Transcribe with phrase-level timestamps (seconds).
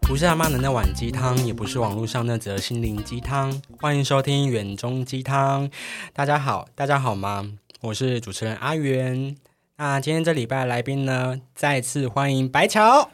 [0.00, 3.62] 不是阿妈的那碗鸡汤，也不是网络上那则心灵鸡汤。
[3.80, 5.70] 欢迎收听远中鸡汤。
[6.12, 7.52] 大家好，大家好吗？
[7.80, 9.36] 我是主持人阿元。
[9.76, 13.10] 那今天这礼拜来宾呢，再次欢迎白桥。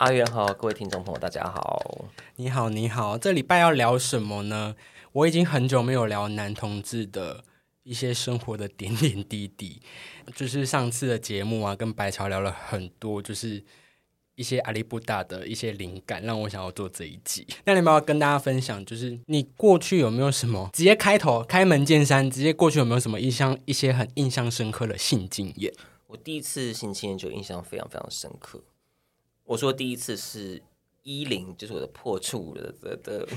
[0.00, 2.06] 阿元好，各位听众朋友，大家好。
[2.36, 3.18] 你好，你好。
[3.18, 4.74] 这礼拜要聊什么呢？
[5.12, 7.44] 我已经很久没有聊男同志的
[7.82, 9.82] 一些生活的点点滴滴。
[10.34, 13.62] 就是上次的节目啊，跟白桥聊了很多，就是
[14.36, 17.46] 一些阿里不达的一些灵感，让我想要做这一集。
[17.66, 25.70] 那你们要跟大家分享，就是你过去有没有什么直接开头开门见山，直接过去有没有什么印象一些很印象深刻的性经验？
[26.06, 28.62] 我第一次性经验就印象非常非常深刻。
[29.50, 30.62] 我说第一次是
[31.02, 33.28] 一零，就是我的破处的的的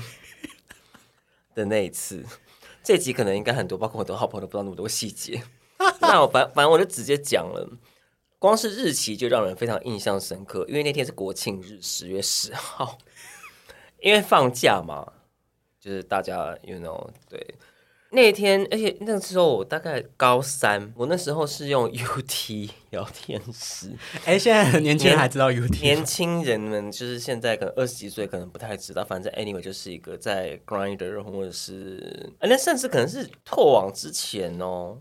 [1.56, 2.24] 的那一次。
[2.84, 5.42] 这集可能应该很多，包括我的好朋友都不知道那么多细节。
[6.00, 7.68] 那我反反正我就直接讲了，
[8.38, 12.96] 光是日期就让人非常印象深刻，因为那天是国庆日，十月十号，
[14.00, 15.14] 因为放假嘛，
[15.80, 17.44] 就是大家 you know 对。
[18.14, 23.90] 那天，而且那时候我大概高三，我那时候是用 UT 聊天室。
[24.24, 25.80] 哎，现在年轻人还知道 UT？
[25.82, 29.04] 年轻人们就是现在可能二十几岁，可能不太知道。
[29.04, 34.98] 反正 anyway 就是一个在 Grinder 或者是，那甚至可能是拓网之前哦。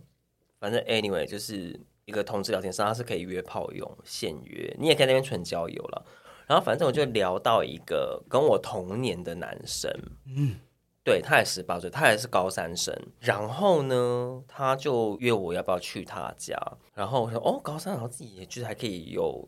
[0.60, 6.06] 反正 anyway 就是一个同志聊天室，它是可以约炮用，现约，你也可以那边纯交友了。
[6.48, 9.92] 然后反正我就聊到一个跟我同年的男生，
[10.36, 10.56] 嗯。
[11.04, 12.98] 对他也十八岁，他也是高三生。
[13.20, 16.58] 然后呢，他就约我要不要去他家。
[16.94, 19.46] 然后我说哦，高三，然后自己就是还可以有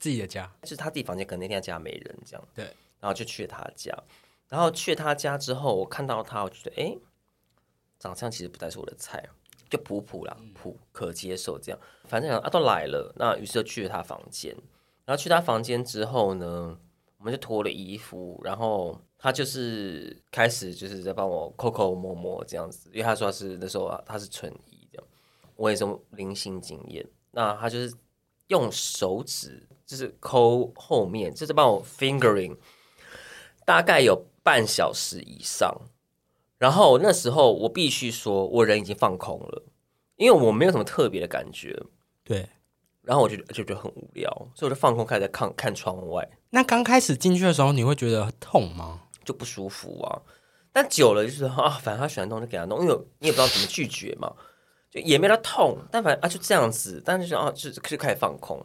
[0.00, 2.48] 自己的家，就是他自己房间，可能那天家没人这样。
[2.52, 2.64] 对，
[2.98, 3.96] 然后就去了他家。
[4.48, 6.96] 然后去他家之后，我看到他，我觉得哎，
[8.00, 9.24] 长相其实不太是我的菜，
[9.70, 11.78] 就普普啦，普可接受这样。
[12.04, 14.52] 反正啊都来了，那于是就去了他房间。
[15.04, 16.76] 然后去他房间之后呢，
[17.18, 19.00] 我们就脱了衣服，然后。
[19.26, 25.04] 他就是开始就是在帮我抠抠摸摸这样子，因为他说是那时候啊，他是纯一这样，
[25.56, 27.04] 我也是零星经验。
[27.32, 27.92] 那他就是
[28.46, 32.56] 用手指就是抠后面，就是帮我 fingering，
[33.64, 35.76] 大概有半小时以上。
[36.58, 39.64] 然后那时候我必须说，我人已经放空了，
[40.14, 41.76] 因为我没有什么特别的感觉。
[42.22, 42.48] 对。
[43.02, 46.28] 然后我就就觉得很无聊，所以我就放空，开始在看看窗外。
[46.50, 49.02] 那刚开始进去的时候，你会觉得痛吗？
[49.26, 50.22] 就不舒服啊，
[50.72, 54.34] 但久了就是啊，反正他喜欢弄就给他弄，因为你也不知道怎么拒绝嘛，
[54.90, 58.64] 就也没他痛，但反正啊就这样子，但是啊就就开始放空，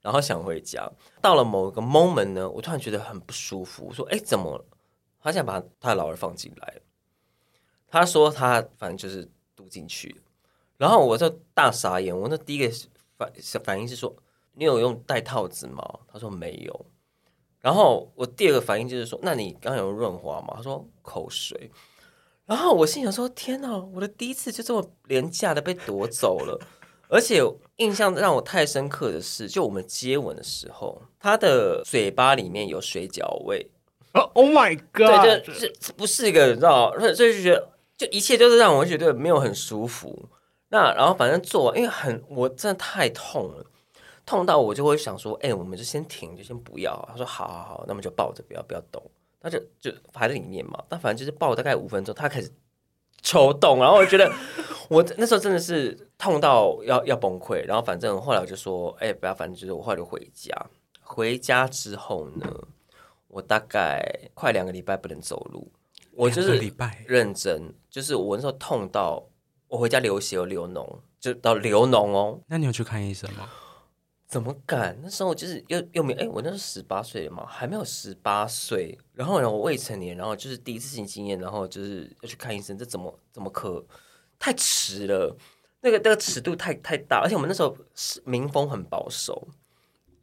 [0.00, 0.90] 然后想回家。
[1.20, 4.64] 到了某一个 moment 呢，我突然觉得很不舒服，我说哎怎么？
[5.22, 6.80] 他想把他的老二放进来，
[7.86, 10.22] 他说他反正就是读进去，
[10.78, 12.74] 然后我就大傻眼，我那第一个
[13.18, 13.30] 反
[13.62, 14.16] 反应是说
[14.54, 15.82] 你有用戴套子吗？
[16.10, 16.86] 他说没有。
[17.60, 20.54] 然后我第二个反应就是说，那你刚有润滑吗？
[20.56, 21.70] 他说口水。
[22.46, 26.58] 然后我心想说，天哪，我的第一次就这么廉价的被夺走了。
[27.08, 27.42] 而且
[27.76, 33.70] 印象让我太深刻的是，就我们接吻的时候，他的嘴巴里面有水饺味。
[34.12, 35.22] Oh my god！
[35.22, 40.28] 对，就这不是一个，你知道，所以就觉得，就一切都是让我觉得没有很舒服。
[40.70, 43.66] 那然后反正做完，因为很我真的太痛了。
[44.30, 46.94] 痛到我就会想说，哎，我们就先停，就先不要。
[47.10, 49.02] 他说，好好好，那么就抱着，不要不要动。
[49.40, 52.48] 他就就还在里面嘛，但反正就是抱大概五分钟，他开始
[53.22, 54.32] 抽动，然后我觉得
[54.88, 57.66] 我那时候真的是痛到要要崩溃。
[57.66, 60.54] 然后反正后来我就说，哎，不要，反正就是我后来就回家。
[61.02, 62.46] 回家之后呢，
[63.26, 65.72] 我大概快两个礼拜不能走路，
[66.12, 69.26] 我就是礼拜认真，就是我那时候痛到
[69.66, 72.38] 我回家流血又流脓，就到流脓哦。
[72.46, 73.50] 那你有去看医生吗？
[74.30, 74.96] 怎么敢？
[75.02, 78.96] 那时候就是又又没哎，我那时候十八岁嘛，还没有十八岁。
[79.12, 83.84] 然后呢，我未成年，然后就是第一次性经验，然后就是要去看医生，这怎么怎么可
[84.38, 85.36] 太迟了？
[85.80, 89.48] 那个那个尺度太太大，而且我们那时候是民风很保守。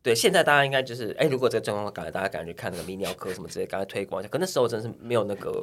[0.02, 4.30] 对，现在大家应该就是哎，如果这个状况改了，大家赶紧去看那个泌尿科什么之类，赶快推广一下。
[4.30, 5.62] 可那时候真是没有那个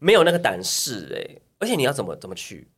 [0.00, 2.68] 没有那个胆识哎，而且你要怎么怎么去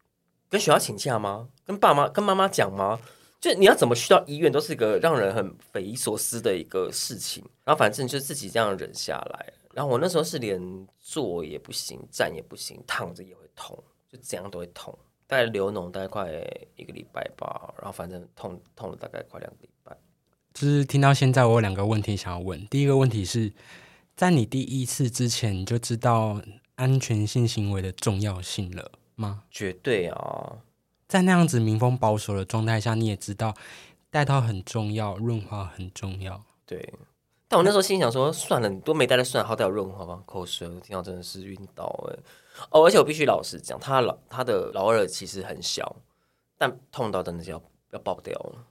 [0.51, 1.49] 跟学校请假吗？
[1.65, 3.01] 跟爸妈跟妈妈讲吗？
[3.45, 7.45] 就你要怎么去到医院，都是一个让人很匪夷所思的一个事情。
[7.63, 9.53] 然后反正就自己这样忍下来。
[9.75, 13.77] 然后我那时候是连坐也不行，站也不行，躺着也会痛，
[14.11, 14.99] 就怎样都会痛。
[15.27, 16.33] 大概流脓大概快
[16.75, 17.75] 一个礼拜吧。
[17.77, 19.95] 然后反正痛痛了大概快两个礼拜。
[20.55, 22.67] 就是听到现在，我有两个问题想要问。
[22.69, 23.53] 第一个问题是，
[24.17, 26.41] 在你第一次之前，你就知道
[26.77, 29.43] 安全性行为的重要性了吗？
[29.51, 30.61] 绝对啊，
[31.15, 33.55] 在那样子民风保守的状态下，你也知道
[34.11, 36.43] 带套很重要，润滑很重要。
[36.67, 36.93] 对。
[37.47, 40.21] 但我那时候心想说，算了，你都没带的，算了，好歹有润滑吧。
[40.27, 42.19] 口水，我听到真的是晕倒哎。
[42.71, 45.95] 哦，而且我必须老实讲，他老他的老二其实很小，
[46.59, 47.63] 但痛到真的是要
[47.93, 48.67] 要爆掉了。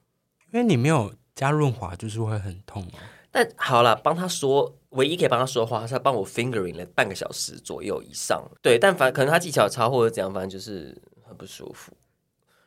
[0.52, 3.00] 因为你没有加润滑，就是会很痛啊。
[3.32, 8.44] 但好了，帮他说，唯一可以帮他说话，是他帮我 fingering 了半个小时左右以上。
[8.62, 11.94] 对，但反可能他技巧差或者怎样，反正就是很不舒服。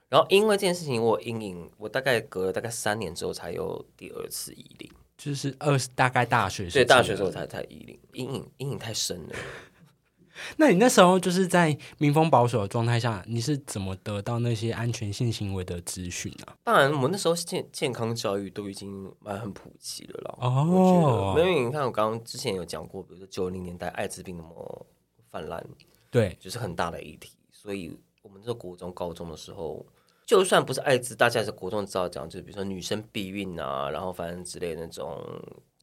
[0.08, 9.34] 然后因为这件事情，我阴影，我大概隔了大概三年之后才有第二次移灵，就是二大概大学对大学时候才才移灵，阴影阴影太深了。
[10.58, 16.46] 那你那时候就是在民风保守的状态下，你是怎么得到那些安全性行为的资讯呢？
[16.62, 20.34] 当然，我们那时候健健康教育都已经蛮很普及了啦。
[20.38, 24.86] 哦，因为你看，我刚刚之前有讲过，比如说九零年代艾滋病那么
[25.30, 25.66] 泛滥，
[26.10, 27.32] 对，就是很大的议题。
[27.50, 29.86] 所以，我们这国中、高中的时候，
[30.26, 35.24] 就算不是艾滋，大家是国中知道讲，就是比如说女生避孕啊，然后反正之类那种。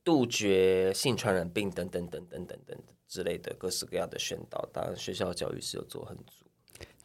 [0.06, 6.44] 杜绝性传染病等等等等等等之类的各式各样的宣导，当然学校教育是有做很足，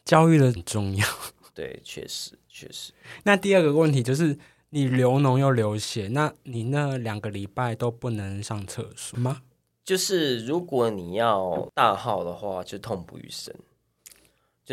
[0.03, 1.07] 教育的很重要。
[1.53, 2.91] 对，确实确实。
[3.23, 4.37] 那第二个问题就是，
[4.71, 9.43] 你流脓又流血，那你那两个礼拜都不能上厕所吗？
[9.85, 13.55] 就是如果你要大号的话，就痛不欲生，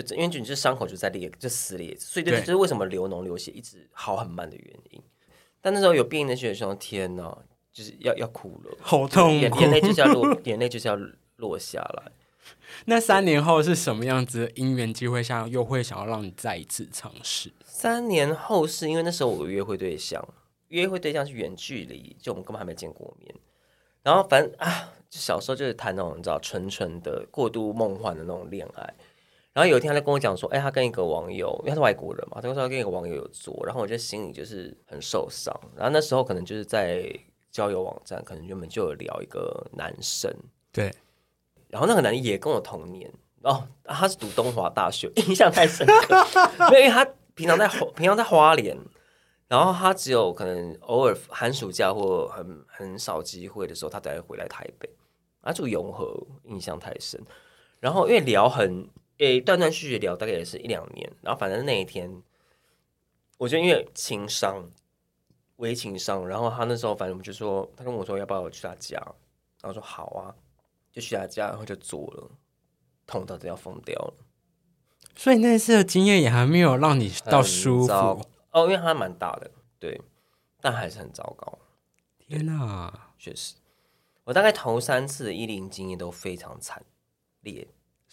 [0.02, 5.02] 就因为你这伤口就在裂，就撕裂，所以这就是为什么流脓流血一直好很慢的原因。
[5.60, 7.38] 但那时候有病的学生，天哪！
[7.72, 10.96] 就是要要哭了，好痛，眼眼泪就是要落，眼泪就是要
[11.36, 12.10] 落下来。
[12.86, 17.52] 那三年后是什么样子的因缘机会下，又会想要让你再一次尝试？
[17.66, 20.26] 三年后是因为那时候我约会对象，
[20.68, 23.34] 约会对象是远距离，就我们根本还没见过面。
[24.02, 28.94] 然后反正啊，就小时候就是谈那种你知道纯纯的、过度梦幻的那种恋爱。
[29.56, 35.58] 然后有一天他就跟我讲说，哎，他跟一个网友，因为他是外国人嘛，他说他跟一个网友有做，然后我就心里就是很受伤。
[35.74, 37.10] 然后那时候可能就是在。
[37.52, 40.30] 交友网站可能原本就有聊一个男生，
[40.70, 40.92] 对，
[41.68, 43.10] 然后那个男的也跟我同年
[43.44, 46.14] 哦，他是读东华大学，印象太深刻，
[46.68, 47.02] 因为他
[47.34, 48.76] 平常在平常在花莲，
[49.48, 54.86] 然后他只有可能偶尔寒暑假或很很少机会的时候，他才会回来台北，
[55.42, 56.14] 他住永和，
[56.44, 57.18] 印象太深。
[57.80, 58.86] 然后因为聊很
[59.18, 62.22] 诶断断续续聊，大概也是一两年，然后反正那一天，
[63.38, 64.70] 我觉得因为情商。
[65.56, 68.98] 微情商，然后他那时候反正我们就说，他跟我说要不要去他家，
[69.62, 70.36] 然后说好啊，
[70.92, 72.30] 就去他家，然后就做了，
[73.06, 74.14] 痛到都要疯掉了。
[75.14, 79.98] 所以那次的经验也还没有让你到舒服哦，因为它蛮大的，对，
[80.60, 81.58] 但还是很糟糕。
[82.18, 83.54] 天哪，确实，
[84.24, 86.84] 我大概头三次的一零经验都非常惨
[87.40, 87.66] 烈，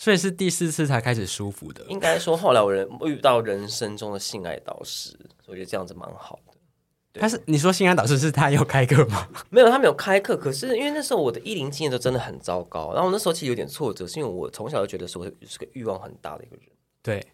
[0.04, 1.82] 所以是第四次才开始舒服的。
[1.88, 7.22] 应该说后来我人遇到人生中的性爱导师，我觉得这样子蛮好的。
[7.22, 9.26] 他是你说性爱导师是他有开课吗？
[9.50, 10.36] 没有，他没有开课。
[10.36, 16.66] 可是因为那时候我的一零经验都真的很糟糕，然后那时候其实有点挫折，是因为我从小就觉得说我是个欲望很大的一个人，
[17.02, 17.26] 对，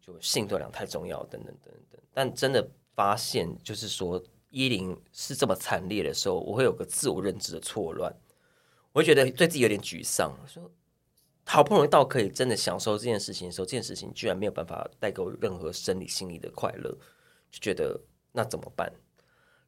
[0.00, 2.00] 就性对量太重要，等等等等。
[2.14, 8.10] 但真的发现就是说一零是这么惨烈的时候，我会有个自我认知的错乱，
[8.92, 10.62] 我会觉得对自己有点沮丧，说
[11.46, 16.90] 好不容易到可以真的享受这件事情的时候，这件事情居然没有办法带给我任何生理心理的快乐，
[17.50, 18.00] 就觉得
[18.32, 18.92] 那怎么办？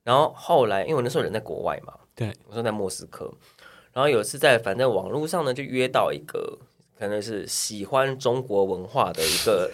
[0.02, 3.32] 然后后来，因为我那时候人在国外嘛，对，我说在莫斯科。
[3.92, 6.58] 然后有一次在反正网络上呢，就约到一个
[6.98, 9.70] 可能是喜欢中国文化的一个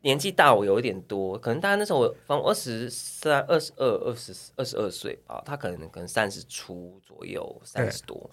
[0.00, 8.30] 年纪大我有一点多，可能大概那时候我反正二十三、二十二、二十二十二岁吧，他可能可能三十出左右，三十多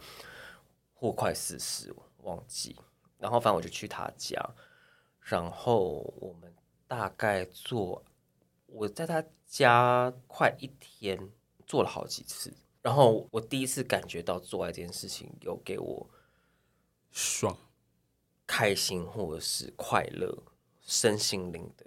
[0.93, 1.93] 或快四十，
[2.23, 2.75] 忘记。
[3.17, 4.37] 然后反正我就去他家，
[5.21, 6.53] 然后我们
[6.87, 8.03] 大概做。
[8.65, 11.29] 我在他家快一天，
[11.67, 12.51] 做了好几次，
[12.81, 16.09] 然后我第一次感觉到做爱这件事情有给我
[17.11, 17.55] 爽、
[18.47, 20.35] 开心或者是快乐、
[20.81, 21.85] 身心灵的，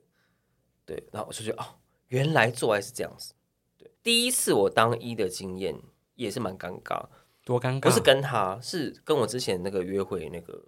[0.85, 1.75] 对，然后我就觉得哦，
[2.07, 3.35] 原来做爱是这样子。
[3.76, 5.76] 对，第一次我当一的经验
[6.14, 7.09] 也是蛮尴尬，
[7.46, 7.80] 多尴尬！
[7.80, 10.62] 不是跟他，是跟我之前那个约会那个，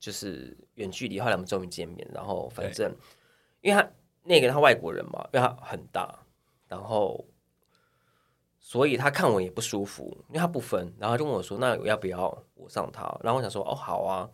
[0.00, 2.92] 就是远距离，后来我们终于见面，然后反正
[3.60, 3.88] 因为他。
[4.28, 6.18] 那个他外国人嘛，因为他很大，
[6.66, 7.24] 然后
[8.58, 14.28] 所以他看我也不舒服，因为他不分，然后就问我说：“那要不要我上他？”然后我想说：“哦，好啊。”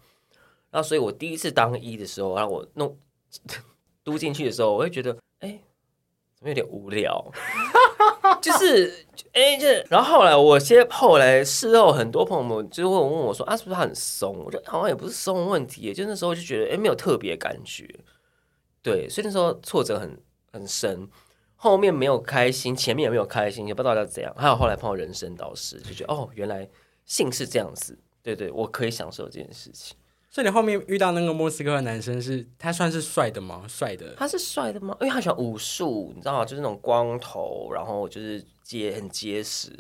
[0.72, 2.98] 然后所以我第一次当一的时候，然后我弄
[4.02, 5.60] 嘟进去的时候，我会觉得，哎，
[6.36, 7.30] 怎么有点无聊？
[8.42, 14.37] 就是哎，就然后后来我先后来事后很多朋友们就会问我说啊，是不是他很松？
[14.44, 17.88] 我觉得好像也不是松问题，就那时候就觉得哎，没有特别感觉。
[18.82, 20.20] 对，所以那时候挫折很
[20.52, 21.08] 很深，
[21.54, 24.34] 后面没有开心，前面也没有开心，也不知道要怎样。
[24.37, 26.68] 还有后来碰到人生导师，就觉得哦，原来
[27.06, 27.96] 性是这样子。
[28.22, 29.96] 对对，我可以享受这件事情。
[30.32, 33.66] 所以你后面遇到那个莫斯科的男生是，他算是帅的吗？
[33.68, 34.14] 帅的？
[34.16, 34.96] 他是帅的吗？
[35.02, 36.42] 因为他喜欢武术，你知道吗？
[36.42, 39.70] 就是那种光头，然后就是结很结实，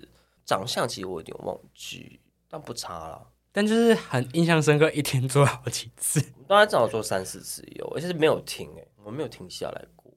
[0.44, 3.28] 长相其实我有点忘记，但不差了。
[3.50, 10.12] 但就是很印象深刻，一天做好几次，大概至少做三四次有，而且是没有停哎，我没有停下来过。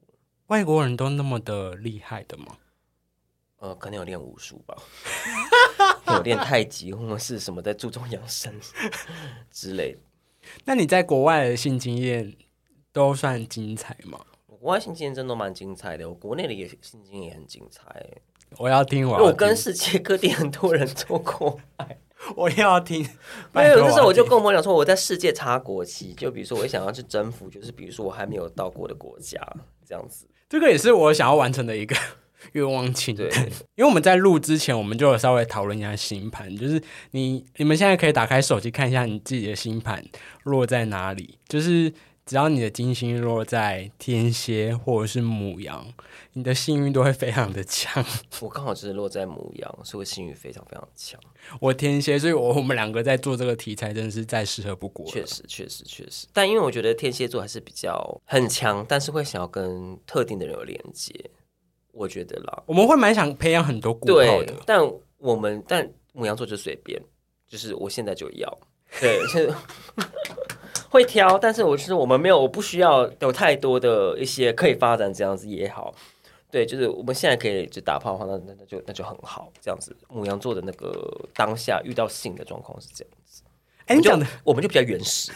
[0.47, 2.57] 外国人都那么的厉害的吗？
[3.59, 4.75] 呃，可能有练武术吧，
[6.13, 8.53] 有练太极或者是什么在注重养生
[9.49, 9.97] 之类。
[10.65, 12.33] 那你在国外的性经验
[12.91, 14.19] 都算精彩吗？
[14.45, 17.83] 国外性经验真的蛮精彩的，我国内的也性经验也很精彩。
[18.57, 21.97] 我要听完，我跟世界各地很多人做过爱。
[22.35, 23.07] 我要听，
[23.51, 29.39] 没有，那时候我就跟我讲说，我在世界插国旗，就比如说我想要去征服，就是比如说我还没有到过的国家，
[29.85, 30.25] 这样子。
[30.49, 31.95] 这个也是我想要完成的一个
[32.53, 33.27] 愿望清单。
[33.75, 40.03] 因为我们在录之前，我们就有稍微讨论一下星盘，就是你你们现在可以打开手机看一下你自己的星盘
[40.43, 41.93] 落在哪里，就是。
[42.27, 45.85] 只要你的金星落在天蝎或者是母羊，
[46.33, 48.03] 你的幸运都会非常的强。
[48.41, 51.19] 我刚好就是落在母羊，所以我幸运非常非常强。
[51.59, 55.05] 我天蝎，所以我我们两个在做这个题材，真的是再适合不过。
[55.05, 56.25] 确实，确实，确实。
[56.33, 61.13] 但因为我觉得天蝎座还是比较很强，但是会想要跟特定的人有连接。
[61.95, 64.53] 我觉得啦，我们会蛮想培养很多固炮的。
[64.65, 64.79] 但
[65.17, 67.01] 我们但母羊座就随便，
[67.47, 68.57] 就是我现在就要
[69.01, 69.19] 对。
[70.89, 75.93] 会挑，但是我就是我们没有，我不需要有太多的一些可以发展这样子也好，
[76.49, 79.93] 对，就是我们现在可以就打炮的话，那那那就那就很好，这样子。
[80.07, 83.43] 母羊座的那个当下遇到性的状况是这样子，
[83.87, 85.33] 哎，你讲的我们就比较原始。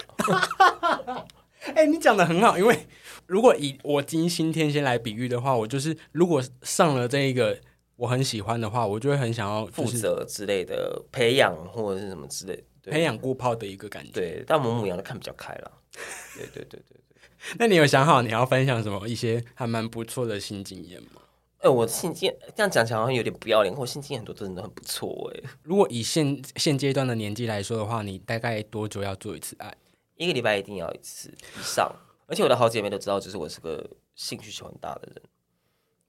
[1.75, 2.87] 哎，你讲的很好，因为
[3.29, 7.55] 如果以我金星天蝎来比喻的话，我就是如果上了这一个
[7.95, 12.63] 我很喜欢的话，我就会很想要负责之类的培养或者是什么之类。
[12.81, 15.71] 培养过泡的一个感觉，对，但我们母羊都看比较开了，
[16.36, 17.55] 对对对对对。
[17.59, 21.21] 那你有想好你要分享什么一些还蛮不错的新经验吗？
[21.59, 25.50] 哎，我性经这样讲起来好像有点不要脸，我性经验很多真的很不错哎。
[25.62, 29.71] 如果以现现阶段的年纪来说的话，你大概多久要做一次爱？
[30.15, 31.93] 一个礼拜一定要一次以上，
[32.29, 35.21] 而且我的好姐妹都知道，就是我是个性需求很大的人。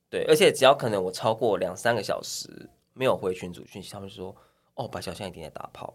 [0.09, 4.37] 对，而且只要可能我超过两三个小时没有回群主讯息，他们就说。
[4.75, 5.93] 哦，白小象一定在打炮，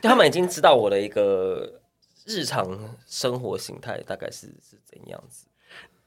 [0.00, 1.80] 他们已经知道我的一个
[2.24, 5.46] 日常生活形态大概是是怎样子。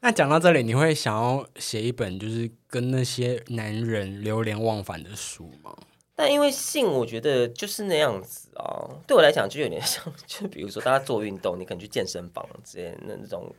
[0.02, 5.74] 那讲到这里，你会想要写一本就是跟那些男人流连忘返的书吗？
[6.16, 8.88] 但因为性，我觉得就是那样子啊。
[9.06, 13.54] 对我来讲，就有点 像，就比如说大家做运动，你可能去健身房之类的那种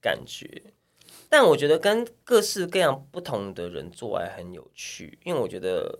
[0.00, 0.62] 感觉。
[1.28, 5.98] 但我觉得跟各式各样不同的人做爱很有趣，因为我觉得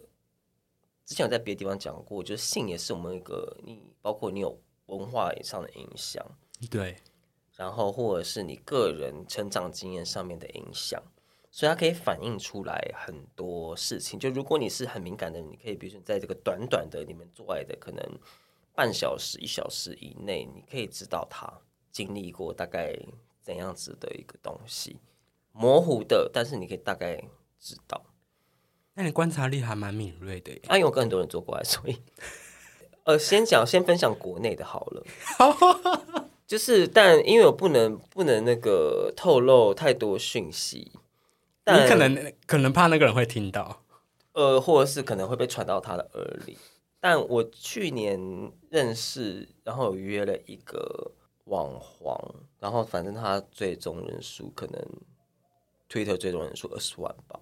[1.04, 6.24] 之前有在别的地方讲过，就是性也是我们一个你包括你有文化以上的影响，
[6.70, 6.96] 对，
[7.56, 11.02] 然后或者是你个人成长经验上面的影响，
[11.52, 14.18] 所以它可以反映出来很多事情。
[14.18, 18.02] 就如果你是很敏感的，你可以比如说在这个短短的你们做爱的可能
[18.74, 21.46] 半小时一小时以内，你可以知道他
[21.90, 22.98] 经历过大概
[23.42, 24.96] 怎样子的一个东西。
[25.52, 27.22] 模糊的，但是你可以大概
[27.60, 28.02] 知道。
[28.94, 30.52] 那你观察力还蛮敏锐的。
[30.68, 31.98] 啊，因为我跟很多人做过来，所以，
[33.04, 35.04] 呃，先讲，先分享国内的好了。
[36.46, 40.92] 就是，但因为我不能不能那个透露太多讯息，
[41.66, 43.82] 你可能可能怕那个人会听到，
[44.32, 46.58] 呃，或者是可能会被传到他的耳里。
[47.00, 48.18] 但我去年
[48.70, 51.12] 认识，然后约了一个
[51.44, 52.16] 网黄，
[52.58, 54.86] 然后反正他最终人数可能。
[55.88, 57.38] Twitter 最终人数二十万吧，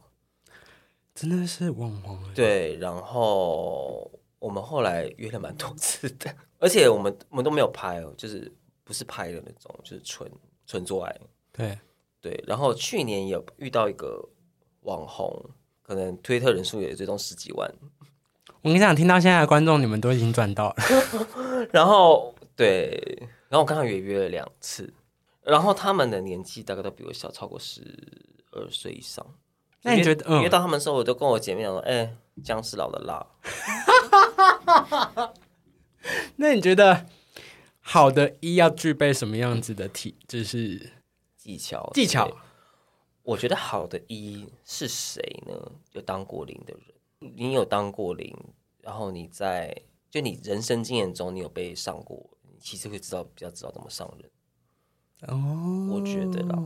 [1.15, 2.19] 真的是网红。
[2.35, 4.11] 对，然后
[4.41, 10.29] 我们后来约了蛮多次的， 而且我们我们都没有拍哦，就是不是拍的那种，就是纯
[10.67, 11.17] 纯做爱。
[11.53, 11.79] 对
[12.21, 14.29] 对，然后去年有遇到一个
[14.83, 15.50] 网红，
[15.83, 17.73] 可能推特人数也最终十几万。
[18.62, 20.77] 我跟你讲，听到现在的观众，你们都已经赚到了。
[21.73, 24.93] 然后对，然后我刚刚也约了两次，
[25.43, 28.29] 然后他们的年纪大概都比我小超过十。
[28.53, 29.25] 二岁以上，
[29.83, 33.25] 那你觉得约到他们的时候，我就跟我姐妹讲说：“哎，姜是老的辣。
[36.35, 37.07] ”那你觉得
[37.79, 40.17] 好的一要具备什么样子的体？
[40.27, 40.95] 就是
[41.40, 42.30] 技巧，技巧。
[43.23, 45.73] 我觉得好的一是谁呢？
[45.92, 48.37] 有当过零的人，你有当过零，
[48.82, 49.75] 然后你在
[50.11, 54.30] 就你人生经验中，你有被上过，你其实会知道比较知道怎么上人。
[55.28, 56.59] 哦，我觉得啦，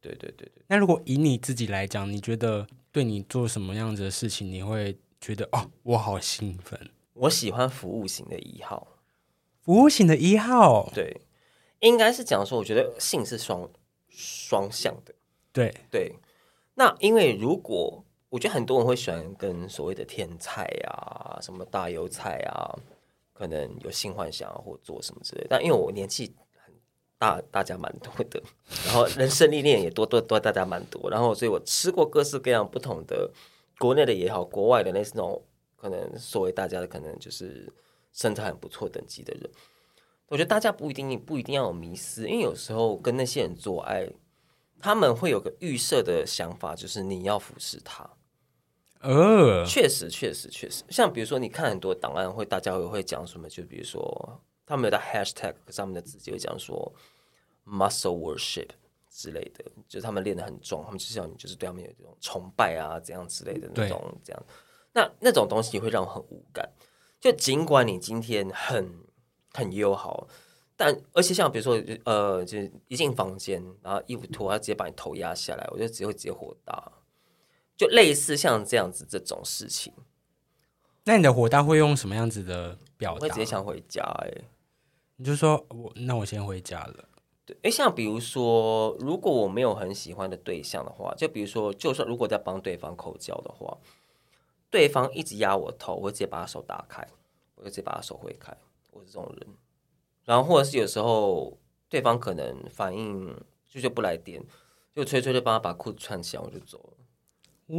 [0.00, 6.90] 对对对对，那如果以你自己来讲，你觉得对你做什么样子的事情，你会觉得哦，我好兴奋？
[7.12, 8.88] 我喜欢服务型的一号，
[9.60, 11.20] 服务型的一号，对，
[11.80, 13.68] 应该是讲说，我觉得性是双
[14.08, 15.14] 双向的，
[15.52, 16.14] 对，对。
[16.74, 22.74] 那因为如果我觉得很多人会喜欢跟所谓的天菜啊、什么大油菜啊，
[23.32, 25.46] 可能有性幻想啊，或做什么之类的。
[25.50, 26.74] 但因为我年纪很
[27.16, 28.42] 大，大家蛮多的，
[28.86, 33.30] 然后人生历练也多多多，大家蛮多，然后所以我吃过各式各样不同的，
[33.78, 35.40] 国内的也好，国外的那那种
[35.76, 37.72] 可能所谓大家的可能就是
[38.12, 39.48] 身材很不错等级的人。
[40.34, 44.10] 我觉得大家不一定不一定要有迷思，因为有时候跟那些人做爱，
[44.80, 48.10] 他们会有个预设的想法，就是你要服侍他。
[48.98, 53.48] 呃，确实，确实，确实，像比如说，你看很多档案会，大家会会讲什么？
[53.48, 56.92] 就比如说，他们有的 hashtag 上面的字就会讲说
[57.64, 58.70] muscle worship
[59.08, 64.46] 之类的，就是他们练得很壮，他们就是要你就是对他们有这种崇拜啊，怎样之类的那种这样。
[64.92, 66.68] 那那种东西会让我很无感。
[67.20, 68.92] 就尽管你今天很
[69.54, 70.26] 很友好，
[70.76, 76.92] 但而且像比如说，呃，就是一进房间，然后衣服脱，他直接把你头压下来，我就只会直接火大。
[77.76, 79.92] 就类似像这样子这种事情，
[81.04, 83.44] 那你的火大会用什么样子的表达我会直接？
[83.44, 84.28] 想回家、欸。
[84.28, 84.44] 哎，
[85.16, 87.08] 你就说我那我先回家了。
[87.44, 93.76] 对，哎，像比如说，如果我没有很喜欢的对象的话，就比如说，就算如果在帮对方口交的话，
[94.70, 97.04] 对方一直压我头，我会直接把他手打开，
[97.56, 98.56] 我就直接把他手挥开，
[98.94, 99.46] 我是这种人。
[100.24, 101.58] 然后或者是有时候
[101.88, 103.36] 对方可能反应
[103.68, 104.42] 就就不来电，
[104.94, 106.94] 就催催就帮他把裤子穿起来，我就走了。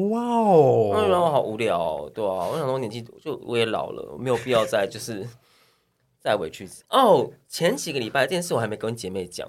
[0.09, 5.27] 哇哦那让哦，我好无聊、哦，对啊，我想说年纪就我也老了，没有必要再就是
[6.19, 7.31] 再委屈哦。
[7.47, 9.47] 前几个礼拜这件事我还没跟姐妹讲，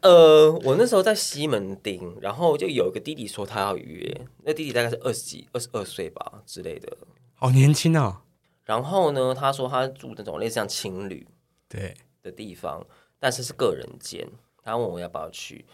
[0.00, 6.96] 呃，我那时候在西门町，然后就有一个弟弟说他要约，那弟弟大概是二十几、二十二岁吧之类的。
[7.34, 8.23] 好年轻啊！
[8.64, 11.26] 然后呢，他说他住那种类似像情侣
[11.68, 12.86] 对，的地方，
[13.18, 14.28] 但是是个人间。
[14.62, 15.66] 他问我要不要去，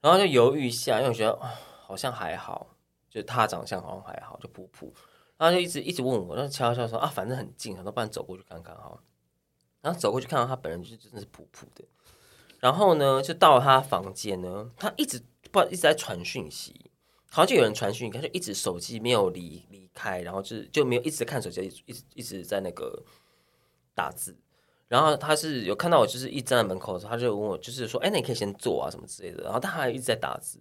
[0.00, 1.52] 然后就犹豫一下，因为我觉得、啊
[1.86, 2.66] 好像还好，
[3.10, 4.92] 就是他长相好像还好，就普普。
[5.36, 8.98] 然后就一直一直问我，然后悄悄说啊，反正很近，很多不然走过去看看哈。
[9.82, 11.84] 然后走过去看到他本人，就是真的是普普的。
[12.58, 15.18] 然后呢，就到了他房间呢，他一直
[15.52, 16.90] 不知道一直在传讯息，
[17.34, 23.02] 好像就有人传讯，他就一直手机没有离离开，然后就是就没有一直看手机，一直一直在那个
[23.92, 24.36] 打字。
[24.86, 29.42] 然后他是有看到我，就是一站在门口的时候，他就问我，就是说，哎，那你可以先坐啊，什么之类的。
[29.42, 30.60] 然后他还一直在打字，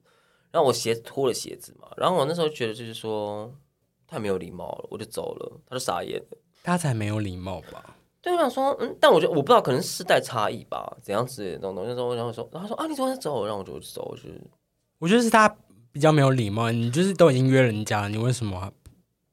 [0.50, 3.54] 然后我鞋子脱了鞋子嘛，然后我那时候觉得就是说
[4.08, 6.38] 太没有礼貌了，我就走了，他就傻眼了。
[6.64, 7.96] 他才没有礼貌吧？
[8.20, 11.92] 对，我想说，嗯，但我觉得我不知道，可能是世代差异吧，怎样子那种东西。
[11.92, 13.46] 然后然后说，然后他说啊，你怎么走？
[13.46, 14.42] 然后我就走，就是
[14.98, 15.54] 我觉得是他
[15.94, 16.70] 比较没有礼貌。
[16.70, 18.74] 你就是都已经约人家了，你为什么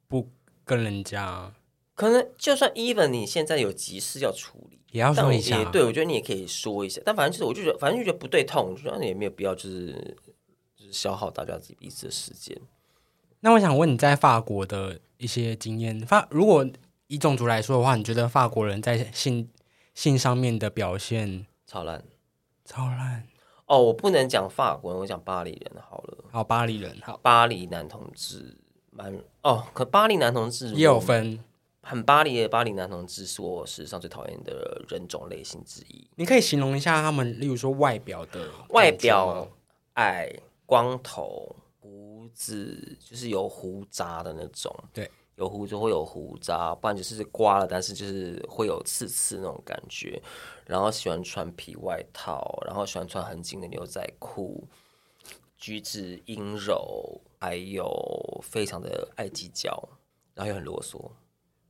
[0.07, 0.29] 不
[0.64, 1.53] 跟人家
[1.96, 5.59] 可能就算 even 你现在有急事要处理，也要说一下？
[5.59, 7.03] 也对我觉得你也可以说一下。
[7.05, 10.16] 但反正就是，我就觉得，反正就觉得不对痛，我就觉得也没有必要，就是
[10.77, 12.57] 就是消耗大家自己彼此的时间。
[13.40, 16.66] 那我想问你在法国的一些经验，法如果
[17.09, 19.49] 以种族来说的话，你觉得法国人在性
[19.94, 22.05] 性上面的表现超烂
[22.64, 23.27] 超烂？
[23.70, 23.78] 哦！
[23.80, 26.24] 我不能讲法国人，我讲巴黎人好了。
[26.33, 28.59] 好，巴黎人好巴黎男同志
[28.90, 31.38] 蛮哦，可巴黎男同志也有分，
[31.83, 36.04] 很巴黎的巴黎男同志是我史上最讨厌的人种类型之一。
[36.16, 39.46] 你可以形容一下他们，例如说外表的外表
[39.94, 40.28] 矮、
[40.66, 44.74] 光头、胡子，就是有胡渣的那种。
[44.92, 45.09] 对，
[45.40, 50.22] 有胡子会有胡渣，不然就是刮了，但是就是会有刺刺那种感觉。
[50.66, 54.68] 然后喜欢穿皮外套，然后喜欢穿很紧的牛仔裤，
[55.57, 59.88] 举止阴柔，还有非常的爱计较，
[60.35, 61.11] 然后又很啰嗦。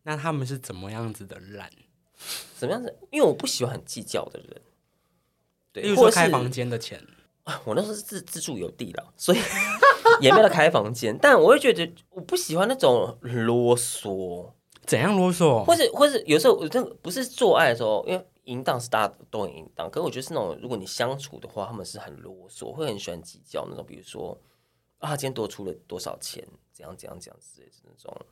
[0.03, 1.71] 那他们是怎么样子的懒？
[2.59, 2.99] 怎么样子？
[3.13, 4.61] 因为我不喜欢很计较的人。
[5.73, 7.01] 对，例如或者是说开房间的钱，
[7.65, 9.39] 我那时候是自自助有地了，所以
[10.21, 11.17] 也没有开房间。
[11.21, 14.51] 但我会觉得我不喜欢那种啰嗦，
[14.85, 15.65] 怎样啰嗦？
[15.65, 24.37] 或是或是有时候我真的不是做爱的时候，因为淫荡是大家都很淫荡，可是我觉得是那种如果你相处的话，他们是很啰嗦，会很喜欢计较那种，比如说
[24.99, 28.27] 啊，今天多出了多少钱，怎样怎样怎样之类的那种。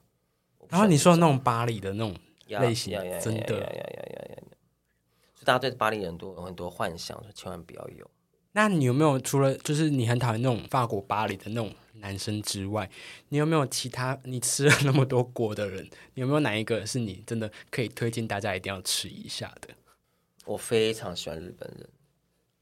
[0.69, 2.15] 然后你说那种巴黎的那种
[2.49, 3.59] 呀类型真的！
[5.35, 8.11] 所以大家对巴黎人都有很多幻想，说千万不要有。
[8.53, 12.91] 那你有没有除了就是你很讨厌那种法国巴黎的那种男生之外，
[13.29, 15.85] 你有没有其他你吃了那么多国的人，
[16.15, 19.69] 你有没有哪一个是你真的可以推荐大家一定要吃一下的？
[20.45, 21.89] 我非常喜欢日本人，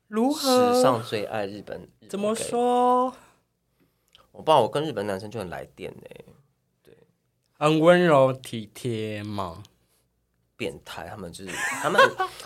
[0.09, 0.83] 如何史何？
[0.83, 1.89] 上最爱日本。
[2.01, 2.35] 日怎么？
[2.35, 3.15] 说？
[4.33, 6.93] 我不知道，我跟日本男生就很来电呢、
[7.59, 9.63] 很温柔体贴吗？
[10.57, 11.51] 变态，他们就是
[11.83, 12.01] 他们，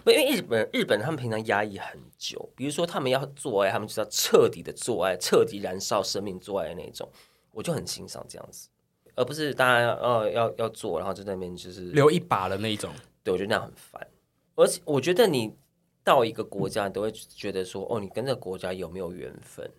[0.05, 7.09] 不因为日本日本他们平常压抑很久，比如说他们要做爱，他们就是要彻底的做爱，彻底燃烧生命做爱的那种，
[7.53, 8.69] 我就很欣赏这样子，
[9.15, 12.93] 而不是大家要呃要要做，然后就在那边就是留一把的那一种。
[13.23, 14.07] 对我觉得那样很烦，
[14.55, 15.55] 而且我觉得你
[16.03, 19.71] 到一个国家，你都会觉得说，哦，你跟这个国家有没有缘分？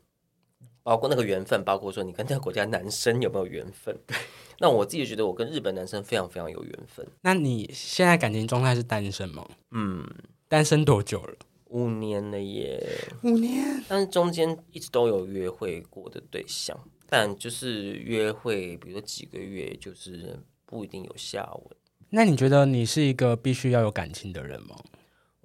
[0.83, 3.95] 包括那个缘分，包括说你跟这个国家男生有没有缘分？
[4.07, 4.17] 对，
[4.59, 7.05] 那我自己觉得我跟日本男生非常非常有缘分。
[7.21, 9.47] 那你现在感情状态是单身吗？
[9.71, 10.03] 嗯，
[10.47, 11.35] 单身多久了？
[11.69, 12.83] 五年了耶，
[13.23, 13.83] 五年。
[13.87, 21.77] 但是中间一直都有约会过的对象，但就是约会，比如说几个月，就是不一定有下文。
[22.09, 24.75] 那你觉得你是一个必须要有感情的人吗？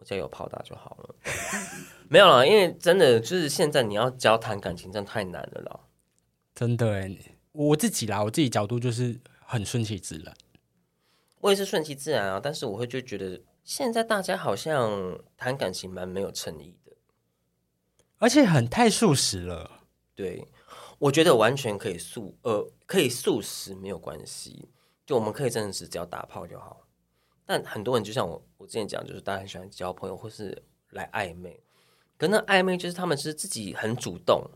[0.06, 1.14] 我家有炮打就好了。
[2.08, 5.80] 没有了，因为真的就是现在你要教谈感情，真的太难了啦。
[6.54, 7.10] 真的哎，
[7.50, 10.32] 我自己啦，我自己角度就是很顺其自然。
[11.40, 16.92] 我也是顺其自然啊，但是我会就觉得现在大家好像谈感情蛮没有诚意的。
[18.18, 19.82] 而且很太素食了。
[20.14, 20.46] 对，
[21.00, 24.68] 我觉得完全可以素呃可以素食没有关系，
[25.04, 26.85] 就我们可以真的是只要打炮就好。
[27.46, 31.58] 但很多人就像我我之前讲，就是大家很喜欢交朋友或是来暧昧，
[32.18, 34.50] 可那暧昧就是他们是自己很主动，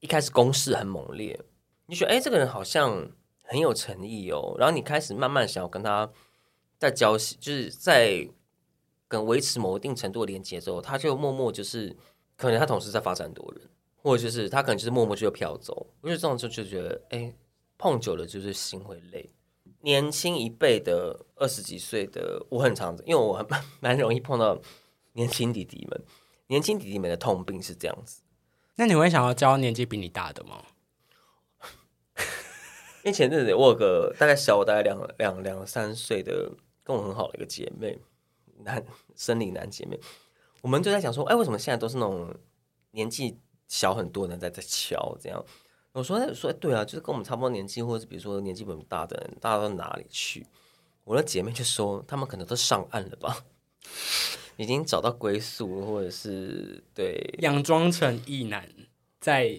[0.00, 1.40] 一开始攻势很猛烈，
[1.86, 3.10] 你觉得哎、这个人好像
[3.44, 6.10] 很有诚意哦，然后你开始慢慢想要跟他
[6.78, 8.28] 在交心，就是在
[9.08, 11.96] 跟维持某一定程度的连接之后，他就默默就是
[12.36, 13.68] 可能他同时在发展多人。
[14.06, 17.34] 或者就是他可能就是默默就飘走，我觉得这种就就觉得，哎、
[17.78, 19.30] 碰久了就是心会累。
[19.84, 23.46] 年轻一辈的二十几岁的，我很常，因为我很
[23.80, 24.58] 蛮容易碰到
[25.12, 26.02] 年轻弟弟们，
[26.46, 28.22] 年轻弟弟们的通病是这样子。
[28.76, 30.64] 那你会想要交年纪比你大的吗？
[33.04, 36.50] 因为前阵子我有个大概小我大概两两两三岁的，
[36.82, 37.98] 跟我很好的一个姐妹，
[38.60, 38.82] 男
[39.14, 40.00] 生理男姐妹，
[40.62, 42.34] 我们就在想说，哎，为什么现在都是那种
[42.92, 45.44] 年纪小很多的人在在敲这样？
[45.94, 50.44] 我说，哎说对啊，就是跟我们差不多年纪，或者是比如说年纪比我们大的人，大家到哪里去？
[51.04, 53.44] 我的姐妹就说，他们可能都上岸了吧，
[54.58, 58.68] 已经找到归宿，或者是对，佯装成异男，
[59.20, 59.56] 在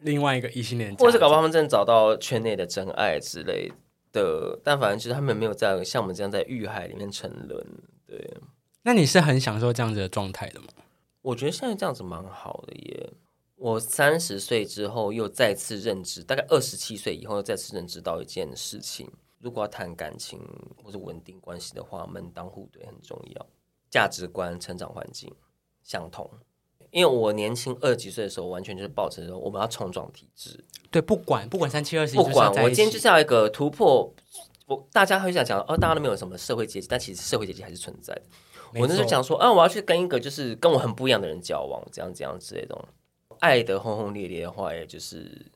[0.00, 3.70] 另外一个异性恋，或者是搞不好他们真的找到圈内的真爱之类
[4.12, 7.64] 的，但反正就是他们没有在像我们这样在欲海里面沉沦。
[8.08, 8.36] 对，
[8.82, 10.66] 那你是很享受这样子的状态的吗？
[11.22, 13.10] 我觉得现在这样子蛮好的耶。
[13.56, 20.40] 我三十岁之后又再次认知，大概二十七岁以后又再次认知到一件事情：如果要谈感情
[20.82, 23.46] 或者稳定关系的话，门当户对很重要，
[23.90, 25.34] 价值观、成长环境
[25.82, 26.30] 相同。
[26.90, 34.14] 因为我年轻二十几岁的时候，完全就是抱着说我们要冲撞体制，对，不管不管三七二十一，不管我今天就是要一个突破。
[34.66, 38.22] 我大家会想讲哦，大家都没有什么社会阶级，但其实社会阶级还是存在的。
[38.80, 42.88] 我那时候错讲说，啊，我要去跟一个就是跟我很不一样的人交往，这样这样之类的。
[43.40, 45.46] 爱的轰轰烈烈的话，也就是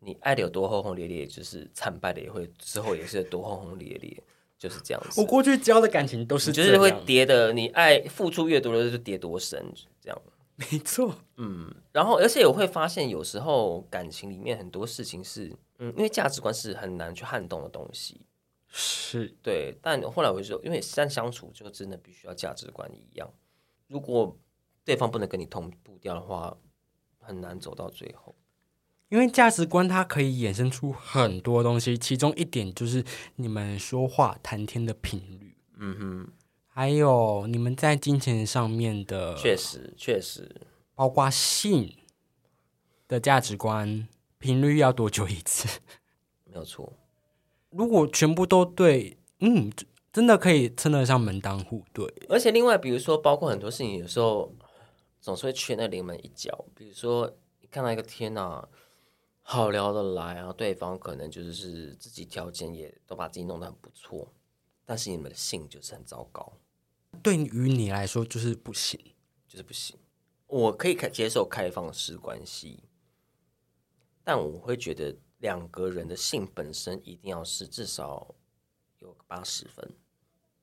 [0.00, 4.22] 你爱的有多轰轰烈烈，就是惨败的也会之后也是多轰轰烈烈，
[4.58, 5.20] 就是这样子。
[5.20, 10.22] 我过去交的感情都是你就是会跌的，你爱付出越多的就跌多深，这样。
[10.56, 18.20] 没错，嗯，然后而且我会发现，有时候感情里面很多事情是，嗯，因为价值观是很难去撼动的东西。
[18.68, 23.28] 是对，但后来我就说，因为现在相处就真的必须要价值观一样，
[23.88, 24.36] 如果
[24.84, 26.56] 对方不能跟你同步调的话，
[27.24, 28.34] 很难走到最后。
[29.10, 33.04] 因为价值观它可以衍生出很多东西，其中一点就是
[33.36, 36.32] 你们说话谈天的频率，嗯哼，
[36.66, 40.62] 还有你们在金钱上面的，确实确实，
[40.94, 41.94] 包括性
[43.06, 44.08] 的价值观
[44.38, 45.80] 频率要多久一次？
[46.44, 46.92] 没有错。
[47.70, 49.70] 如果全部都对，嗯，
[50.12, 52.04] 真的可以称得上门当户对。
[52.28, 54.52] 而且另外，比如说，包括很多事情，有时候
[55.24, 56.66] 总是会缺那临门一脚。
[56.74, 58.68] 比如说，你看到一个天哪，
[59.40, 64.30] 好聊得来啊，对方可能就是是自己条件也都把自己弄得很不错，
[64.84, 66.52] 但是你们的性就是很糟糕。
[67.22, 69.00] 对于你来说就是不行，
[69.48, 69.96] 就是不行。
[70.46, 72.80] 我可以开接受开放式关系，
[74.22, 78.34] 但我会觉得两个人的性本身一定要是至少
[78.98, 79.90] 有八十分。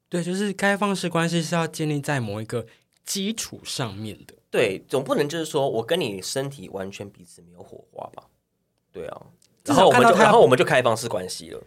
[0.08, 2.67] 对，就是开放式关系是要建立在某一个
[3.04, 4.36] 基础上面的。
[4.51, 8.27] 对，总不能就是说我跟你身体完全彼此没有火花吧？
[8.91, 9.25] 对啊，
[9.63, 11.63] 然后我们就然后我们就开放式关系了。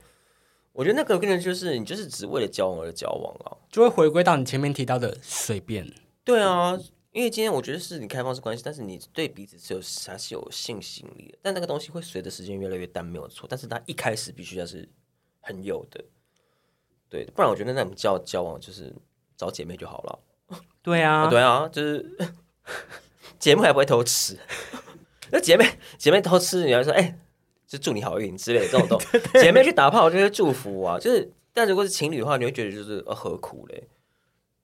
[0.72, 3.56] 我觉得那个可能就是你就是只为了交往而交往啊。
[3.70, 5.90] 就会回归到你前面提到的随便。
[6.22, 6.78] 对啊，
[7.12, 13.46] 因为今天我觉得是你开放式关系，但是你对彼此是有还是有性吸引力的，但那个东西会随着时间越来越淡，没有错。
[13.48, 14.86] 但是它一开始必须要是
[15.40, 16.04] 很有的，
[17.08, 18.94] 对，不然我觉得那种交交往就是
[19.36, 20.18] 找姐妹就好了。
[20.82, 22.18] 对啊，对啊，就是
[23.38, 24.38] 姐妹还不会偷吃，
[25.30, 25.66] 那姐妹
[25.98, 27.18] 姐妹偷吃，你要说哎、
[27.66, 28.98] 就祝你好运之类的这种都，
[29.40, 33.88] 姐妹去打炮就是祝福啊，就是但如果是情侣的话，你会觉得就是呃何苦嘞？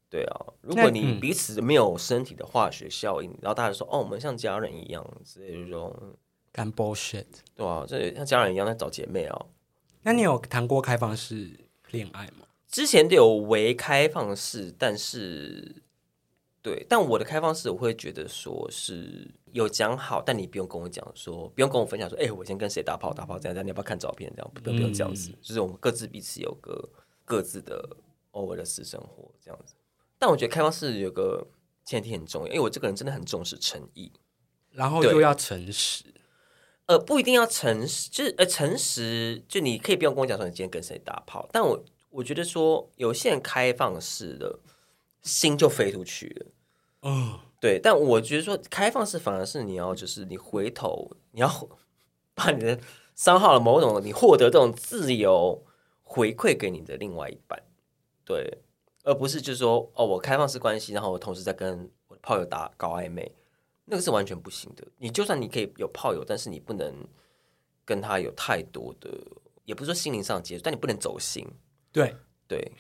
[0.09, 5.95] 对啊，如果你彼此没有身体的化学效应，然后大家说哦，我们像家人一样之类的这种，
[6.51, 7.27] 干 bullshit。
[7.55, 9.47] 对啊，这像家人一样在找姐妹啊。
[10.03, 11.61] 那你有谈过开放式
[11.91, 12.47] 恋爱吗？
[12.67, 15.77] 之前都有为开放式，但是
[16.63, 24.31] 对，但我的开放式我会觉得说是有讲好，但你不用跟我讲说，不用跟我分享说，哎、我先跟谁打炮打炮这样这样，你要不要看照片？
[24.37, 26.89] 这样不不用这样子，就是我们各自彼此有个
[27.25, 27.97] 各自的
[28.33, 29.75] 偶尔的私生活这样子。
[30.19, 31.47] 但我觉得开放式有个
[31.85, 34.13] 前提很重要，因为我这个人真的很重视诚意。
[34.73, 36.05] 然后又要诚实，
[36.87, 44.61] 呃，不一定要诚实，就是呃，诚实，就你可以不用跟我讲说你今天跟谁打炮，但我我觉得说有些人开放式的
[45.23, 46.47] 心就飞出去了，
[47.03, 51.69] 嗯，对，但我觉得说开放式反而是你要就是你回头你要
[52.35, 52.81] 把你的
[53.15, 55.65] 伤害了某种你获得这种自由
[56.03, 57.63] 回馈给你的另外一半，
[58.25, 58.59] 对，
[59.05, 63.31] 而不是就是说哦，我开放式关系，然后我同时在跟我的炮友打搞暧昧，
[63.85, 64.87] 那个是完全不行的。
[64.99, 66.95] 你就算你可以有炮友，但是你不能
[67.85, 69.11] 跟他有太多的，
[69.65, 71.47] 也不是说心灵上的接触，但你不能走心。
[71.93, 72.17] 对。
[72.51, 72.73] 对，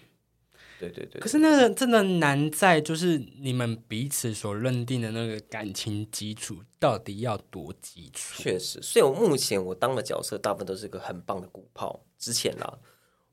[0.80, 8.42] 对对对可是那个真的难在就是你们彼此所认定的那个感情基础到底要多基础？
[8.42, 12.00] 确实，所以我目前我当的角色大部分都是个很棒的鼓炮。
[12.18, 12.78] 之前啦，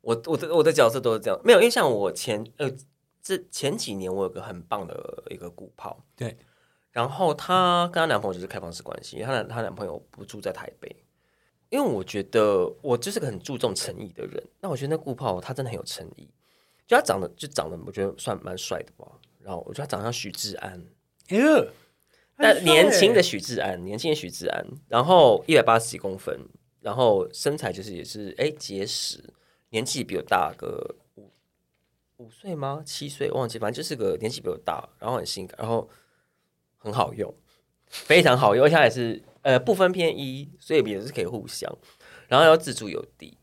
[0.01, 2.71] 我我的我的角色都是这样，没有，因为像我前呃
[3.21, 6.38] 这前几年我有个很棒的一个鼓炮，对，
[6.91, 10.95] 然后她跟她男朋友就是开放式关系，她男她男朋友不住在台北，
[11.69, 16.29] 因为我觉得我就是个很注重诚意的人，那我觉得那顾炮他真的很有诚意，
[16.88, 19.06] 就他长得就长得我觉得算蛮帅的吧，
[19.43, 20.82] 然后我觉得他长得像许志安，
[21.28, 21.67] 哎呦，
[22.38, 26.47] 但年轻的的许志安，年轻的许志安，然后一百八十几公分，
[26.80, 29.34] 然后身材就是也是哎结实，
[29.71, 31.30] 年纪比我大个五
[32.17, 32.82] 五岁吗？
[32.86, 35.89] 七岁忘记，反正就是个年纪比我大，然后很性感，然后
[36.78, 37.34] 很好用，
[37.88, 41.69] 非常好用，而且它也是呃不分偏一，所以也是可以互相，
[42.28, 43.38] 然后要自助有地，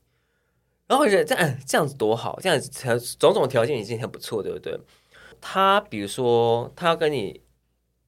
[0.87, 4.79] 然后我觉得这样这样子多好，这样子条种种条件已经很不错，对不对？
[5.40, 7.42] 他比如说他要跟你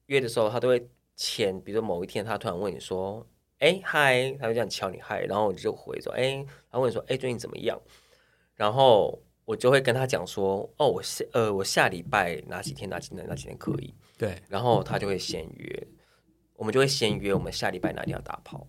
[0.07, 3.25] 约的时候，他都会前，比如说某一天，他突然问你说
[3.59, 7.79] ：“哎，嗨！”他就这样敲你嗨，然后你就回说：“哎。”他问你说：“哎，最近怎么样？”
[8.55, 13.93] 然后我就会跟他讲说：“哦，我下呃，我下礼拜哪几天哪几天哪几天可以。
[14.17, 15.87] 对，”然后他就会先约，
[16.55, 18.67] 我们就会先约我们下礼拜哪天要打炮。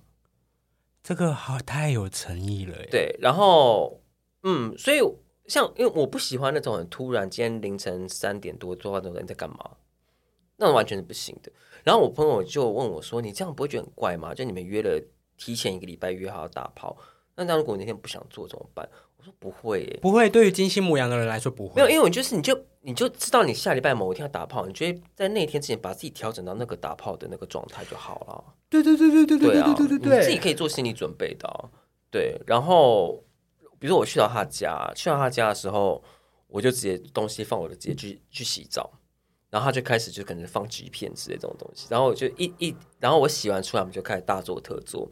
[1.09, 2.89] 这个好太有诚意了耶。
[2.91, 3.99] 对，然后
[4.43, 5.01] 嗯，所以
[5.47, 9.71] 像因为我不喜欢那种很突然，今天凌晨三点多做饭的人在干嘛，
[10.59, 11.51] 那完全是不行的。
[11.83, 14.35] 然后我朋友就问我说：“你这样不会觉得很怪吗？
[14.35, 15.03] 就你们约了
[15.39, 16.95] 提前一个礼拜约好打炮，
[17.37, 18.87] 那那如果那天不想做怎么办？”
[19.19, 21.75] 我说：“不会耶，不会，对于金星母羊的人来说不会。
[21.75, 30.39] 没有，因为我就是你就你就知道你下礼拜某一天要打炮，你就会在那一天之前把自己调整到那个打炮的那个状态就好了。”对对对对对对对啊，对对对你自己。
[30.39, 31.69] 可以做心理准备的啊、
[32.11, 33.25] 对，然后
[33.81, 36.03] 比如说我去到他家，去到他家的时候，
[36.47, 38.89] 我就直接东西放我的直接去去洗澡，
[39.51, 45.11] 然后他就开始就可能放纸片之类这种东西，然后我就一一，然后我洗完出来，我们就开始大做特做。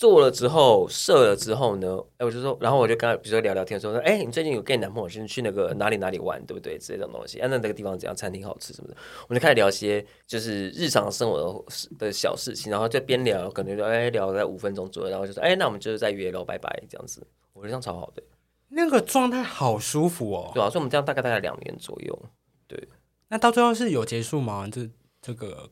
[0.00, 6.78] 做了之后，射了之后呢，哎，我就说，然后我就跟他，比如说聊聊天，说，说哎，你最近有跟你男朋友去去那个哪里哪里玩，对不对？
[6.78, 8.96] 之类这种东西，啊，那那个地方怎样，餐厅好吃什么的，
[9.28, 18.22] 我们就开始聊一些就是日常生活的事的小事情，然后就边聊，可能就哎聊在五分钟左右，然后就说，哎，那我们就是在约喽，拜拜，这样子，我觉得这样超好的，
[18.70, 20.50] 那个状态好舒服哦。
[20.54, 22.18] 对啊，所以我们这样大概大概两年左右，
[22.66, 22.88] 对
[23.28, 24.66] 那到最后是有结束吗？
[24.72, 24.88] 这
[25.20, 25.68] 这个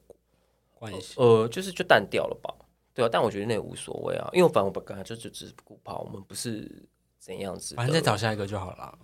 [0.75, 1.15] 关系？
[1.17, 2.55] 呃，就是就淡掉了吧，
[2.99, 6.85] 对啊，但我觉得那也无所谓啊，因为反正我本来就就只是顾跑，我们不是
[7.17, 8.99] 怎样子，反正再找下一个就好了。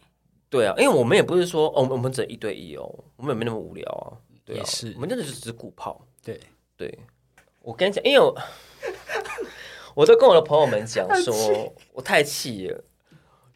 [0.51, 4.19] 对啊，因为我们也不是说哦，我们只一对一哦，我们也没那么无聊啊。
[4.45, 6.05] 对啊，也是我们真的就只是顾炮。
[6.25, 6.41] 对，
[6.77, 6.99] 对，
[7.61, 8.37] 我跟你讲，因为我
[9.95, 12.85] 我都跟我的朋友们讲说，我太气了，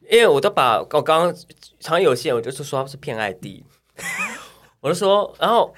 [0.08, 1.34] 因为我都把我刚刚
[1.80, 3.64] 常有些人我就是说他是骗爱弟，
[4.78, 5.74] 我就说，然后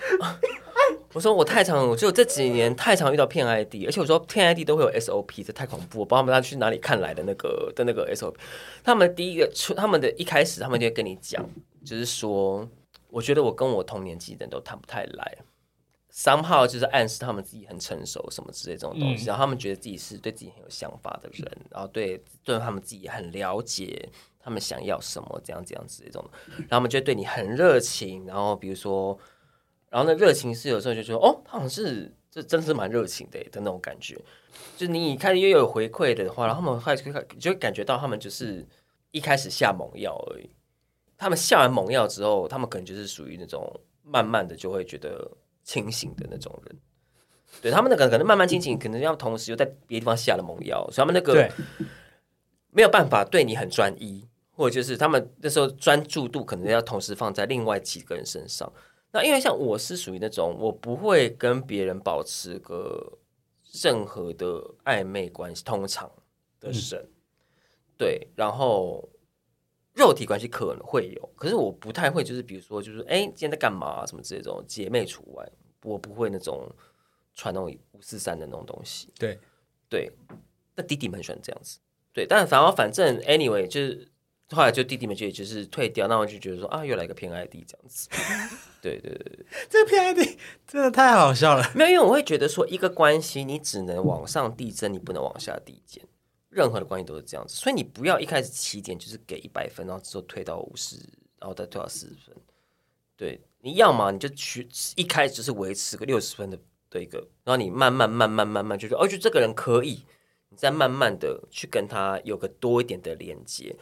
[1.12, 8.34] 我说我太常，我就这几年太常遇到骗 ID，而且我说骗 ID 都会有 SOP，这太恐怖，我不知道他们要去哪里看来的那个的那个 SOP。
[8.84, 11.44] 他们第一个出，他们的一开始他们就会跟你讲，
[11.84, 12.68] 就是说，
[13.08, 15.38] 我觉得我跟我同年纪的人都谈不太来。
[16.12, 24.08] 三号就是暗示他们自己很成熟什么之类这种东西，然后他们觉得自己是对自己很有想法的人，然后对对他们自己很了解，
[24.40, 29.16] 他们想要什么这样这样子这种，然后他们就对你很热情，然后比如说，
[29.90, 34.18] 然后呢热情是有时候就说哦，他好像是这真的是蛮热情的的那种感觉，
[34.78, 37.02] 就你一开始又有回馈的话，然后他们开始
[37.38, 38.66] 就会感觉到他们就是
[39.10, 40.48] 一开始下猛药而已，
[41.18, 45.30] 他们下完猛药之后，他们可能就是属于那种慢慢的就会觉得。
[45.62, 46.78] 清醒的那种人，
[47.60, 51.48] 对他们那个可能慢慢清醒，可能要同时又在别的地方下了猛药，所以他们那个
[52.70, 58.72] 没有办法对你很专一，或者就是他们那时候专注度可能要同时放在另外几个人身上。
[59.12, 63.18] 那因为像我是属于那种我不会跟别人保持个
[63.82, 66.10] 任何的暧昧关系，通常
[66.60, 67.08] 的人，
[67.96, 69.08] 对，然后
[69.94, 75.50] 肉体关系可能会有，可是我不太会，就是比如说，就是哎，今天在干嘛什么之类这种姐妹除外。
[75.82, 76.70] 我不会那种
[77.34, 79.08] 传那种五四三的那种东西。
[79.18, 79.38] 对
[79.88, 80.12] 对，
[80.76, 81.78] 那弟弟们很喜欢这样子。
[82.12, 84.06] 对，但反而反正 anyway 就是
[84.50, 88.08] 后来就弟弟们就也就是退掉，那我就觉得说啊，又来个偏 ID 这样子。
[88.82, 91.72] 对对对对，这个偏 ID 真的太好笑了。
[91.74, 96.04] 没有，因为我会觉得说一个关系你只能往上递增，你不能往下递减。
[96.48, 100.96] 任何的关系都是这样子，所以你不要一开始起点就是给一百分，然后之后退到五十，
[101.38, 102.36] 然后再退到四十分。
[103.16, 103.40] 对。
[103.62, 106.58] 你要嘛，你就去一开始就是维持个六十分的
[106.88, 110.02] 的一个，然后你慢慢慢慢慢慢就说，哦，就这个人可以，
[110.48, 113.76] 你再慢慢的去跟他有个多一点的连接，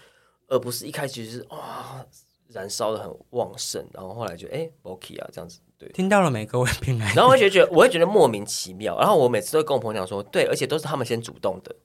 [0.48, 2.04] 而不是一开始就是哇
[2.48, 11.76] 燃烧的很旺盛，然后后来就哎 OK 啊这样子，对，听到了没各位平安，然后我就觉得我会觉得莫名其妙，然后我每次都跟我朋友讲说，对，而且都是他们先主动的。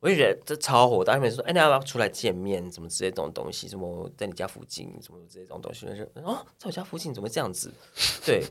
[0.00, 2.70] 我就觉得这超火，大家每次说：“哎，你要不要出来见面？
[2.70, 3.66] 什么之类这种东西？
[3.66, 4.92] 什么在你家附近？
[5.02, 7.72] 什么之类这种东西？”就哦，在我家附近怎么这样子？
[8.24, 8.44] 对，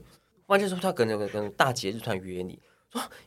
[0.48, 2.62] 完全说他跟那个跟大节日团约你，说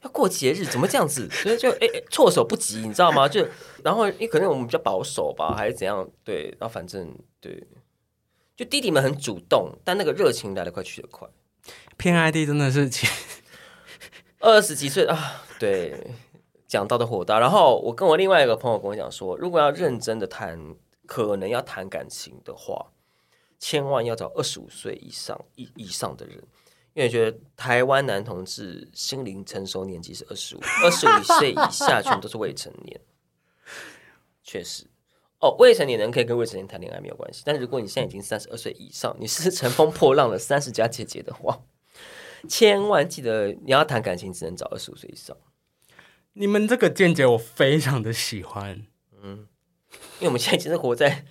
[0.02, 1.28] 要过节日，怎么这样子？
[1.30, 3.28] 所以就哎措手不及，你知道吗？
[3.28, 3.46] 就
[3.84, 6.08] 然后因为可能我们比较保守吧，还是怎样？
[6.24, 7.66] 对，然后反正对，
[8.56, 11.28] 就弟弟们很主动，但那个热情来得快去得快。
[11.96, 12.88] 偏 ID 真的是
[14.40, 16.12] 二十几岁啊，对。
[16.68, 20.76] 讲到的火大，然后我跟我另外一个朋友跟我讲说，如果要认真的谈，
[21.06, 22.92] 可能要谈感情的话，
[23.58, 26.44] 千万要找二十五岁以上以以上的人，
[26.98, 33.00] 因为觉得台湾男同志心灵成熟年纪是二十五，二十五岁以下全都是未成年。
[34.42, 34.84] 确实，
[35.38, 41.60] 哦，未成年人可以跟未成年谈恋爱没有关系，但是如果你现在已经三十二岁以上，你是乘风破浪的三十加姐姐的话，
[42.48, 45.36] 千万记得你要谈感情，只能找二十五岁以上。
[46.32, 48.84] 你们这个见解我非常的喜欢，
[49.22, 49.46] 嗯，
[50.18, 51.24] 因为我们现在已经是活在，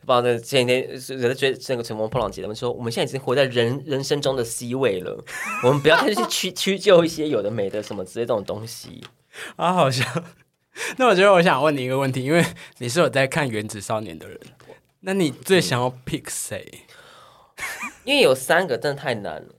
[0.00, 5.22] 不知道那前几天是在追那个乘风破浪姐，他们说我们现在已经活在人人生中的 C 位了，
[5.64, 9.04] 我们不要再去屈屈就一些有的没的什么之类这种东西
[9.56, 10.06] 啊，好像。
[10.96, 12.44] 那我觉得我想问你一个问题，因为
[12.78, 14.38] 你是有在看《原子少年》的人，
[15.00, 16.84] 那你最想要 pick 谁？
[18.04, 19.54] 因为有三个真的太难了。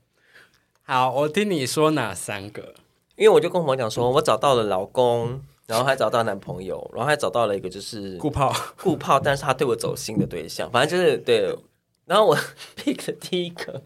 [0.82, 2.74] 好，我听你说哪三个？
[3.14, 11.56] 因为我就跟我讲说，我找到了老公，然后还找到男朋友，然后还找到了一个就是顾炮，顾炮，但是他对我走心的对象，反正就是对。
[12.04, 12.36] 然后我
[12.76, 13.80] pick 第一个，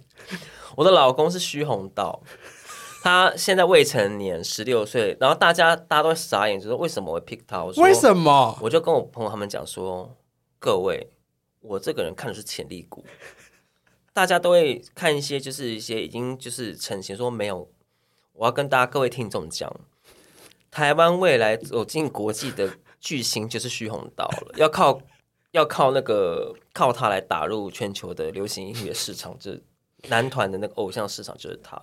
[0.74, 2.20] 我的老公是徐宏道，
[3.02, 5.14] 他现在未成年，十六岁。
[5.20, 7.62] 然后大家大家都傻眼，就说为什么会 pick 他？
[7.62, 8.58] 我说为什么？
[8.62, 10.16] 我就跟我朋友他们讲说，
[10.58, 11.10] 各位，
[11.60, 13.04] 我这个人看的是潜力股，
[14.14, 17.68] 大家都会看一些就是一些已经就是成型说没有。
[18.32, 19.70] 我要跟大家各位听众讲，
[20.76, 25.00] 台湾未来走进国际的巨星就是徐宏道了，要靠
[25.52, 29.64] 要靠那个靠他来打入全球的流行音乐市场，就是
[30.10, 31.82] 男团的那个偶像市场就是他。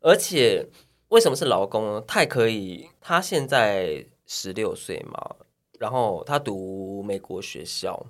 [0.00, 0.66] 而且
[1.08, 2.00] 为什么是劳工呢？
[2.06, 5.36] 太可以，他现在十六岁嘛，
[5.78, 8.06] 然后他读美国学校，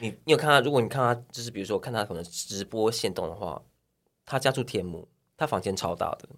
[0.00, 0.60] 你你有看他？
[0.60, 3.62] 如果你看他，就是比如说看他可能直播现动的话，
[4.26, 6.28] 他家住天母，他房间超大的。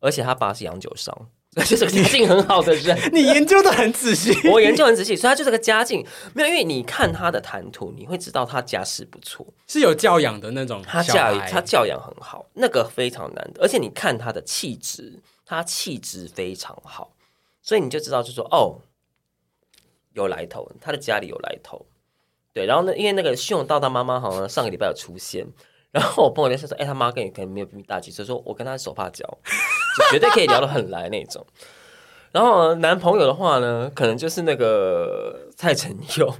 [0.00, 1.30] 而且他爸是洋酒商，
[1.64, 2.98] 就是个家境很好的人。
[3.14, 6.48] 你研究的很仔细， 我研究很仔细，所以他就是个家境没有。
[6.48, 10.82] 因为你看他的谈吐，你会知道他家世不错，是有教养的那种。
[10.82, 13.62] 他教育他教养很好，那个非常难得。
[13.62, 17.12] 而且你看他的气质，他气质非常好，
[17.62, 18.82] 所以你就知道，就说哦，
[20.12, 21.86] 有来头，他的家里有来头。
[22.52, 25.46] 对，然后呢，因为那个信用道他妈妈好像上个礼拜有出现。
[25.92, 29.24] 然后我朋友就说：“哎、他妈跟你可能没有比你大几岁，说我跟他手帕交，
[29.96, 31.46] 就绝对可以聊得很来那种。”
[32.32, 36.34] 然后男朋友的话呢，可能就是那个蔡成佑，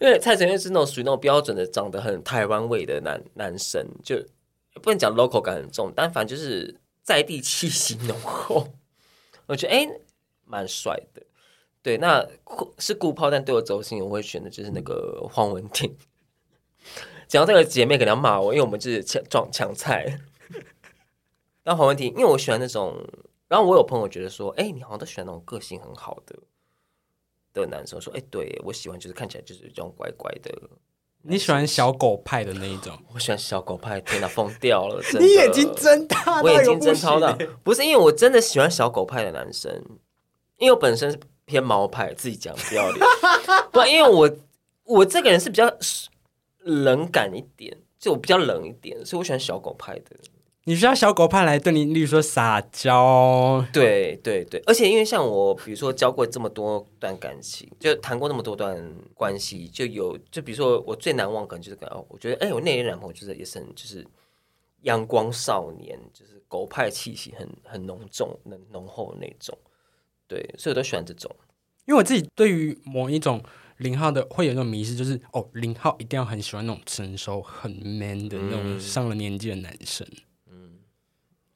[0.00, 4.16] 因为蔡成佑是那种属于那种标准的长得很台湾味的男男生，就
[4.82, 8.68] 不能讲 local 感很重，但反正就是在地气息浓厚。
[9.46, 9.88] 我觉得哎，
[10.44, 11.22] 蛮帅的。
[11.82, 12.26] 对，那
[12.78, 15.96] 是顾炮，但对我走心，我会选的就是那个黄文婷。
[17.32, 20.18] 讲到这个姐妹可能要骂我，因为我们就是抢撞抢菜。
[21.64, 22.94] 然后黄文婷，因为我喜欢那种，
[23.48, 26.36] 然后我有朋友觉得说，哎、你好像都喜欢那种个性很好的
[27.54, 27.98] 的男生。
[27.98, 30.52] 说，哎、对我喜欢就是看起来就是这种乖乖的。
[31.22, 32.92] 你喜欢小狗派的那一种？
[33.14, 35.00] 我喜欢小狗派，天哪，疯掉了！
[35.02, 39.72] 真的你眼睛睁大，我眼睛睁超大，不是因为我真的喜欢小狗派的男生，
[40.58, 43.06] 因为我本身是偏毛派，自己讲不要脸。
[43.72, 44.30] 不，因为我
[44.84, 45.74] 我这个人是比较
[46.62, 50.16] 冷感一点，就我比较冷一点，所以我喜欢小狗派的。
[50.64, 53.64] 你需要小狗派来对你，例如说撒娇。
[53.72, 58.80] 对对对，而且因为像我，比如说交过这么多段感情，就谈过那么多段
[59.12, 64.06] 关系，就有就比如说我最难忘可能就是感哦我觉得哎，我那任男朋友就是也是很就是
[64.82, 69.58] 阳光少年，就是狗派气息很很浓重、很浓厚那种。
[70.28, 71.28] 对，所以我都喜欢这种。
[71.86, 73.42] 因为我自己对于某一种
[73.82, 80.06] 零号的会有那种迷失，就是哦，零号一定要很喜欢那种成熟、很 man 的那种上了年纪的男生。
[80.50, 80.78] 嗯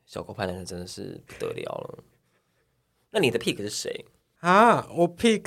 [0.04, 2.04] 小狗派男生真的是不得了了。
[3.10, 4.04] 那你的 pick 是谁？
[4.40, 5.46] 啊，我 pick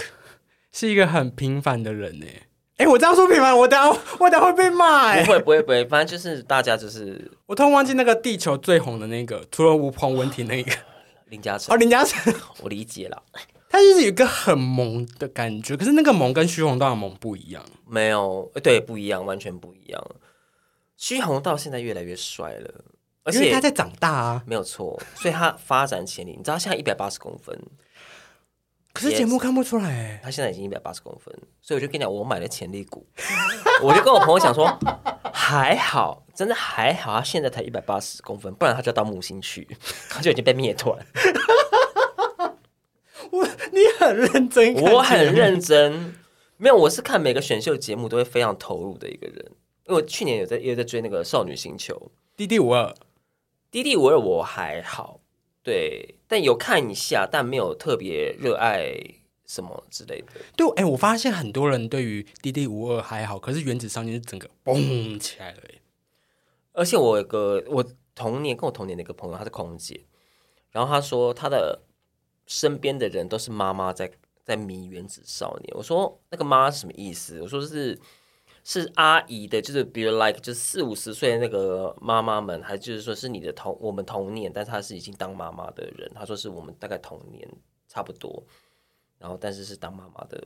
[0.71, 2.25] 是一个很平凡的人呢。
[2.77, 5.31] 哎，我这样说平凡，我等下我等下会被骂哎不。
[5.31, 10.71] 会不会不会，反正就是大家就是我突然忘记那个地球最红的那个，除了吴鹏文婷那个
[11.29, 13.23] 林嘉诚哦，，林嘉诚，我理解了。
[13.69, 17.63] 他就是有一个很萌的感觉，可是那个萌跟徐宏道的萌不一样。
[17.87, 20.03] 没有，呃对，不一样，完全不一样。
[20.97, 22.83] 徐宏道现在越来越帅了，
[23.23, 24.43] 而且因为他在长大啊。
[24.45, 27.57] 没有错，所以他发展潜力，你知道他现在一百八十公分，
[28.91, 30.19] 可是节目看不出来哎。
[30.23, 33.07] 他现在已经一百八十公分，所以我就跟你讲，我买了潜力股，
[33.81, 34.67] 我就跟我朋友讲说，
[35.31, 39.67] 还好，真的还好，他现在才一百八十公分，不然他就要到木星去，
[40.09, 40.97] 他就已经被灭团。
[43.31, 46.15] 我你很认真我很认真，
[46.57, 49.51] 没有，我是看每个选秀节目都会非常投入的一个人。
[49.85, 52.93] 因为我去年有在也有在追那个少女星球，D D 五二
[53.71, 55.19] ，D D 五二我还好，
[55.63, 58.95] 对，但有看一下，但没有特别热爱
[59.47, 60.27] 什么之类的。
[60.55, 65.81] 对，哎、我发现很多人对于 D D 五二还好，可是原子少年是整个嘣起来了耶。
[66.73, 70.05] 而且我有个我童年跟我童年的一个朋友，她是空姐，
[70.69, 71.81] 然后她说她的
[72.49, 74.11] 身边的人都是妈妈在
[74.43, 75.71] 在迷原子少年。
[75.77, 77.39] 我说那个妈是什么意思？
[77.43, 77.97] 我说是
[78.63, 86.11] 是阿姨的，就是比如 like 就是四五十岁的那个妈妈们，还就是说是你的同我们同年，但是她是已经当妈妈的人。
[86.15, 87.47] 她说是我们大概同年
[87.87, 88.43] 差不多，
[89.19, 90.41] 然后但是是当妈妈的，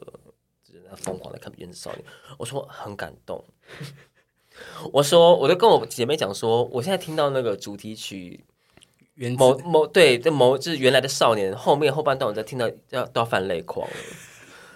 [0.62, 2.04] 就是疯狂的看原子少年。
[2.38, 3.41] 我说很感动。
[4.91, 8.45] 我说，我就跟我姐妹讲说，我现在听到那个主题曲
[9.16, 13.95] 原某某对，这某就是原来的少年后面后半段，我在听到要都要泛泪狂了。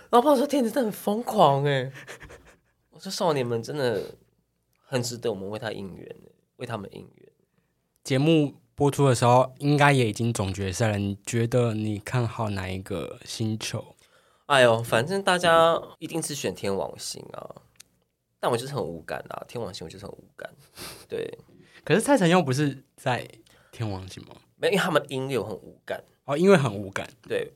[0.09, 1.91] 然后我朋友说：“天，你真的很疯狂哎！”
[2.91, 4.01] 我说：“少年们真的
[4.85, 6.15] 很值得我们为他应援，
[6.57, 7.29] 为他们应援。
[8.03, 10.97] 节目播出的时候，应该也已经总决赛了。
[10.97, 13.95] 你觉得你看好哪一个星球？”
[14.47, 17.55] 哎呦，反正大家一定是选天王星啊，
[18.39, 20.49] 但我就是很无感啊，天王星我就是很无感。
[21.09, 21.37] 对，
[21.83, 23.27] 可是蔡成佑不是在
[23.77, 24.33] 天王星吗？
[24.55, 26.03] 没有，因为他们音乐我很无感。
[26.25, 27.07] 哦，因为很无感。
[27.27, 27.51] 对，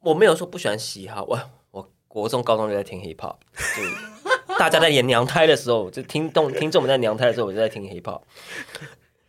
[0.00, 1.38] 我没有说不喜欢嘻哈，我
[1.70, 3.36] 我国中、高中就在听 hip hop，
[3.76, 3.82] 就
[4.58, 8.22] 大家在演娘胎的时候，就听众听众们在娘胎的时候，我就在听 hip hop。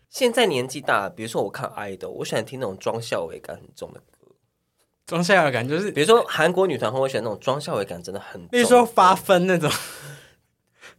[0.09, 4.27] 现在年纪大，比如说我看 idol，我喜欢听那种庄孝伟感很重的歌，
[5.05, 8.49] 装下感就是，比如说韩国女团后，我喜欢那种庄孝伟感真的很重。
[8.49, 9.69] 比如说发疯那种。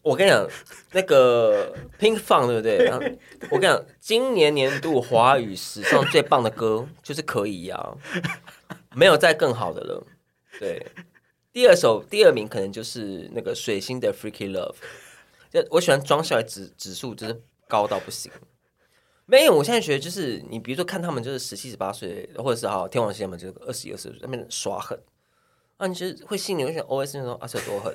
[0.07, 0.49] 我跟你讲，
[0.93, 2.77] 那个 Pink Fun 对不对？
[2.87, 3.05] 然后
[3.51, 7.97] 我跟你讲，今年年度华语史上最棒的歌就是可以呀、
[8.95, 10.07] 没有再更好的了。
[10.61, 10.81] 对，
[11.53, 14.77] 第二首第二名可能就是那个水星的 Freaky Love，
[15.51, 18.31] 就我喜欢装下来指指数就是高到不行。
[19.25, 24.97] 没有，我现在觉得就是你比如说看他们就是十七十八岁，或者是好天王星他们就是二十一二十岁那边耍狠，
[25.79, 27.93] 啊，你就是会心里会想 OS 那种啊是有多狠。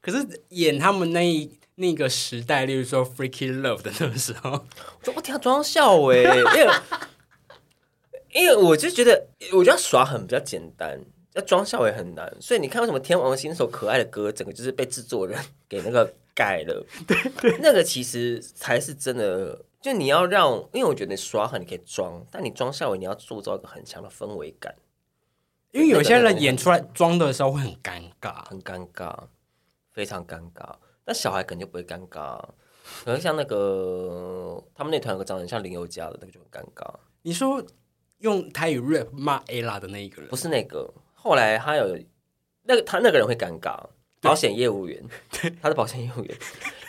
[0.00, 6.70] 可是演他们那一那个时代，例如说《Freaky Love》的那个时候，我说我天啊，装笑哎、 因为
[8.34, 11.00] 因为我就觉得，我觉得耍狠比较简单，
[11.34, 12.36] 要装笑也很难。
[12.40, 15.38] 所以你看，为什么天王星那首可爱的歌，整个就是被制作人
[15.68, 16.86] 给那个改了。
[17.06, 19.64] 对对，那个其实才是真的。
[19.80, 24.74] 就你要让，因为我觉得你耍狠你可以装，但你装笑尾你要塑造一个很强的氛围感。
[25.70, 29.16] 因为有些人演出来装的时候会很尴尬，很尴尬，
[29.98, 30.72] 非常尴尬。
[31.04, 32.40] 那小孩肯定不会尴尬，
[33.04, 36.88] 可能像那个他们那团有个长得像林宥嘉的那个就很尴尬。
[37.22, 37.60] 你说
[38.18, 41.98] 用台语 rap 骂 ella 的那一个人，不是那个，后来他有
[42.62, 43.76] 那个他那个人会尴尬，
[44.20, 45.02] 保险业务员，
[45.60, 46.38] 他是保险业务员。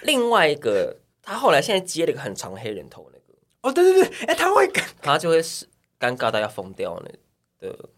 [0.03, 5.65] 另外一个，他后来现在接了一个很长黑人头那个，哦，对对对，哎，他会尴，他就会是
[5.99, 7.89] 尴尬到要疯掉那的。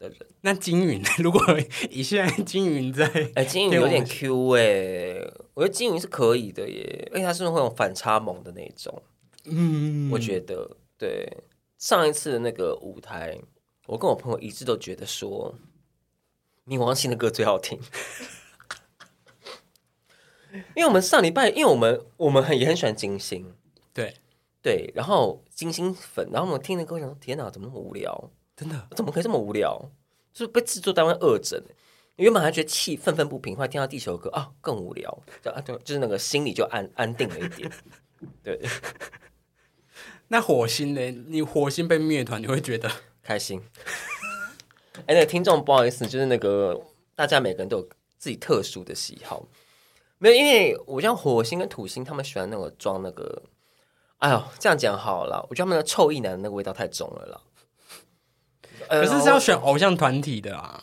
[0.00, 1.40] 的人，那金云 如果
[1.90, 9.02] 以现在金云在， 哎，金云有点 Q 哎，我觉得金云是可以的耶，而且他是会有反差萌的那种，
[9.44, 11.44] 嗯，我觉得对。
[11.78, 13.38] 上一次的那个舞台，
[13.86, 15.54] 我跟我朋友一致都觉得说，
[16.66, 17.80] 冥王星的歌最好听，
[20.76, 23.54] 因为我们上礼拜，因为我们我们很也很喜欢金星，
[23.94, 24.14] 对。
[24.62, 28.30] 对，然后金星粉，然后我们听的歌，想说天哪，怎么那么无聊？
[28.60, 29.90] 真的怎么可以这么无聊？
[30.34, 31.58] 就是被制作单位恶整。
[32.16, 35.22] 原本还觉得气愤愤不平，后来听到地球歌啊，更无聊。
[35.42, 37.70] 就啊，就就是那个心里就安安定了一点。
[38.44, 38.60] 对。
[40.28, 41.10] 那火星呢？
[41.28, 42.90] 你火星被灭团，你会觉得
[43.22, 43.62] 开心？
[45.06, 46.78] 哎，那个听众不好意思，就是那个
[47.14, 47.88] 大家每个人都有
[48.18, 49.48] 自己特殊的喜好。
[50.18, 53.42] 没有，因为我像火星跟土星，他们喜欢那个装那个。
[54.18, 57.40] 哎呦，这样讲好了，我觉得他们的臭意男那个味道太重了啦。
[58.90, 60.82] 可是是要选偶像团体的啊！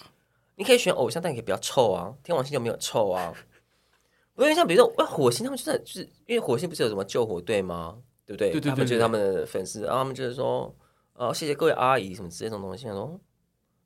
[0.55, 2.13] 你可以选偶像，但你可以比较臭啊。
[2.23, 3.33] 天王星就没有臭啊。
[4.37, 7.97] 因为像比如说，火星他们就是就是因为火星不是有什么救火队吗？
[8.25, 8.49] 对不对？
[8.51, 8.69] 对对对。
[8.69, 10.73] 他们就是他们的粉丝，然后他们就是说，
[11.13, 12.83] 呃，谢谢各位阿姨什么之类这种东西。
[12.83, 13.19] 想说，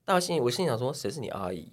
[0.03, 1.71] 大心里我心里想说，谁是你阿姨？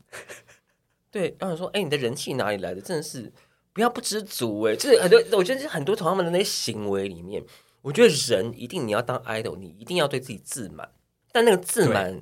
[1.10, 2.80] 对，然后说，哎，你的人气哪里来的？
[2.80, 3.32] 真的是
[3.72, 4.76] 不要不知足哎！
[4.76, 7.42] 就是很多，我觉得很多从他们的那些行为里面，
[7.82, 10.88] 我觉得人一定你要当 idol，你一定要对自己自满。
[11.32, 12.20] 但那个自满，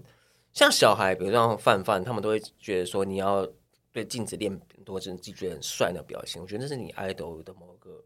[0.56, 3.46] 像小孩，比如像范范，他们都会觉得说，你要
[3.92, 6.40] 对镜子练很多自己觉得很帅的表现。
[6.40, 8.02] 我觉得那是你 idol 的某个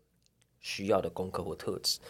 [0.59, 2.01] 需要的功课或特质。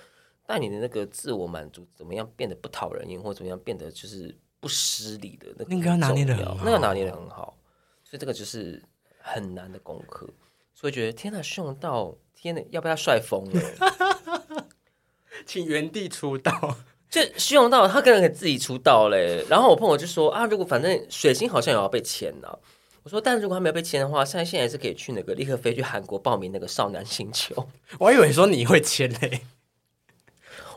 [0.47, 7.59] 但你的那个自我满足怎么样变得不讨人厌，或怎么样变得就是不失礼的那个拿捏的很好，那个拿捏的很好。
[8.03, 8.83] 所以这个就是
[9.19, 10.27] 很难的功课。
[10.75, 14.67] 所以觉得天哪，凶到天哪，要不要帅疯了？
[15.45, 16.79] 请原地出道。
[17.11, 22.59] 就虚荣到他可能给自己出道嘞，然后我朋友就说啊，如果反正水星好像也要被签了，
[23.03, 27.67] 我说，但如果他没有被签的话，现在现在是可以去那个立刻飞去韩国报名那个少男星球。
[27.99, 29.41] 我还以为说你会签嘞，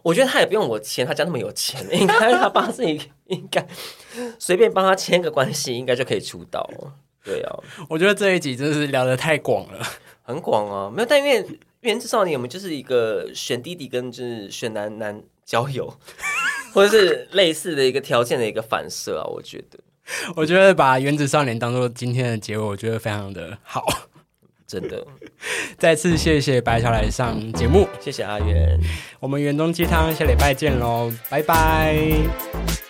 [0.02, 3.64] 我觉得他也不用我签，他家那么有钱，应该他爸自己应该
[4.40, 6.68] 随便帮他签个关系，应该就可以出道。
[7.24, 7.56] 对啊，
[7.88, 9.86] 我觉得这一集真的是聊的太广了，
[10.24, 11.46] 很广啊，没有，但因为
[11.82, 15.22] 原子少年，我们就是一个选弟弟跟就是选男男。
[15.46, 15.94] 交友，
[16.74, 19.80] 或者是类似的一个条件的一个反射啊，我觉得，
[20.36, 23.86] 我觉得把《原子少年》当做今天的结尾，我觉得非常的好，
[24.68, 25.06] 真的。
[25.78, 28.80] 再次谢谢白小来上节目，谢谢阿元，
[29.20, 32.83] 我们园中鸡汤下礼拜见喽，拜拜。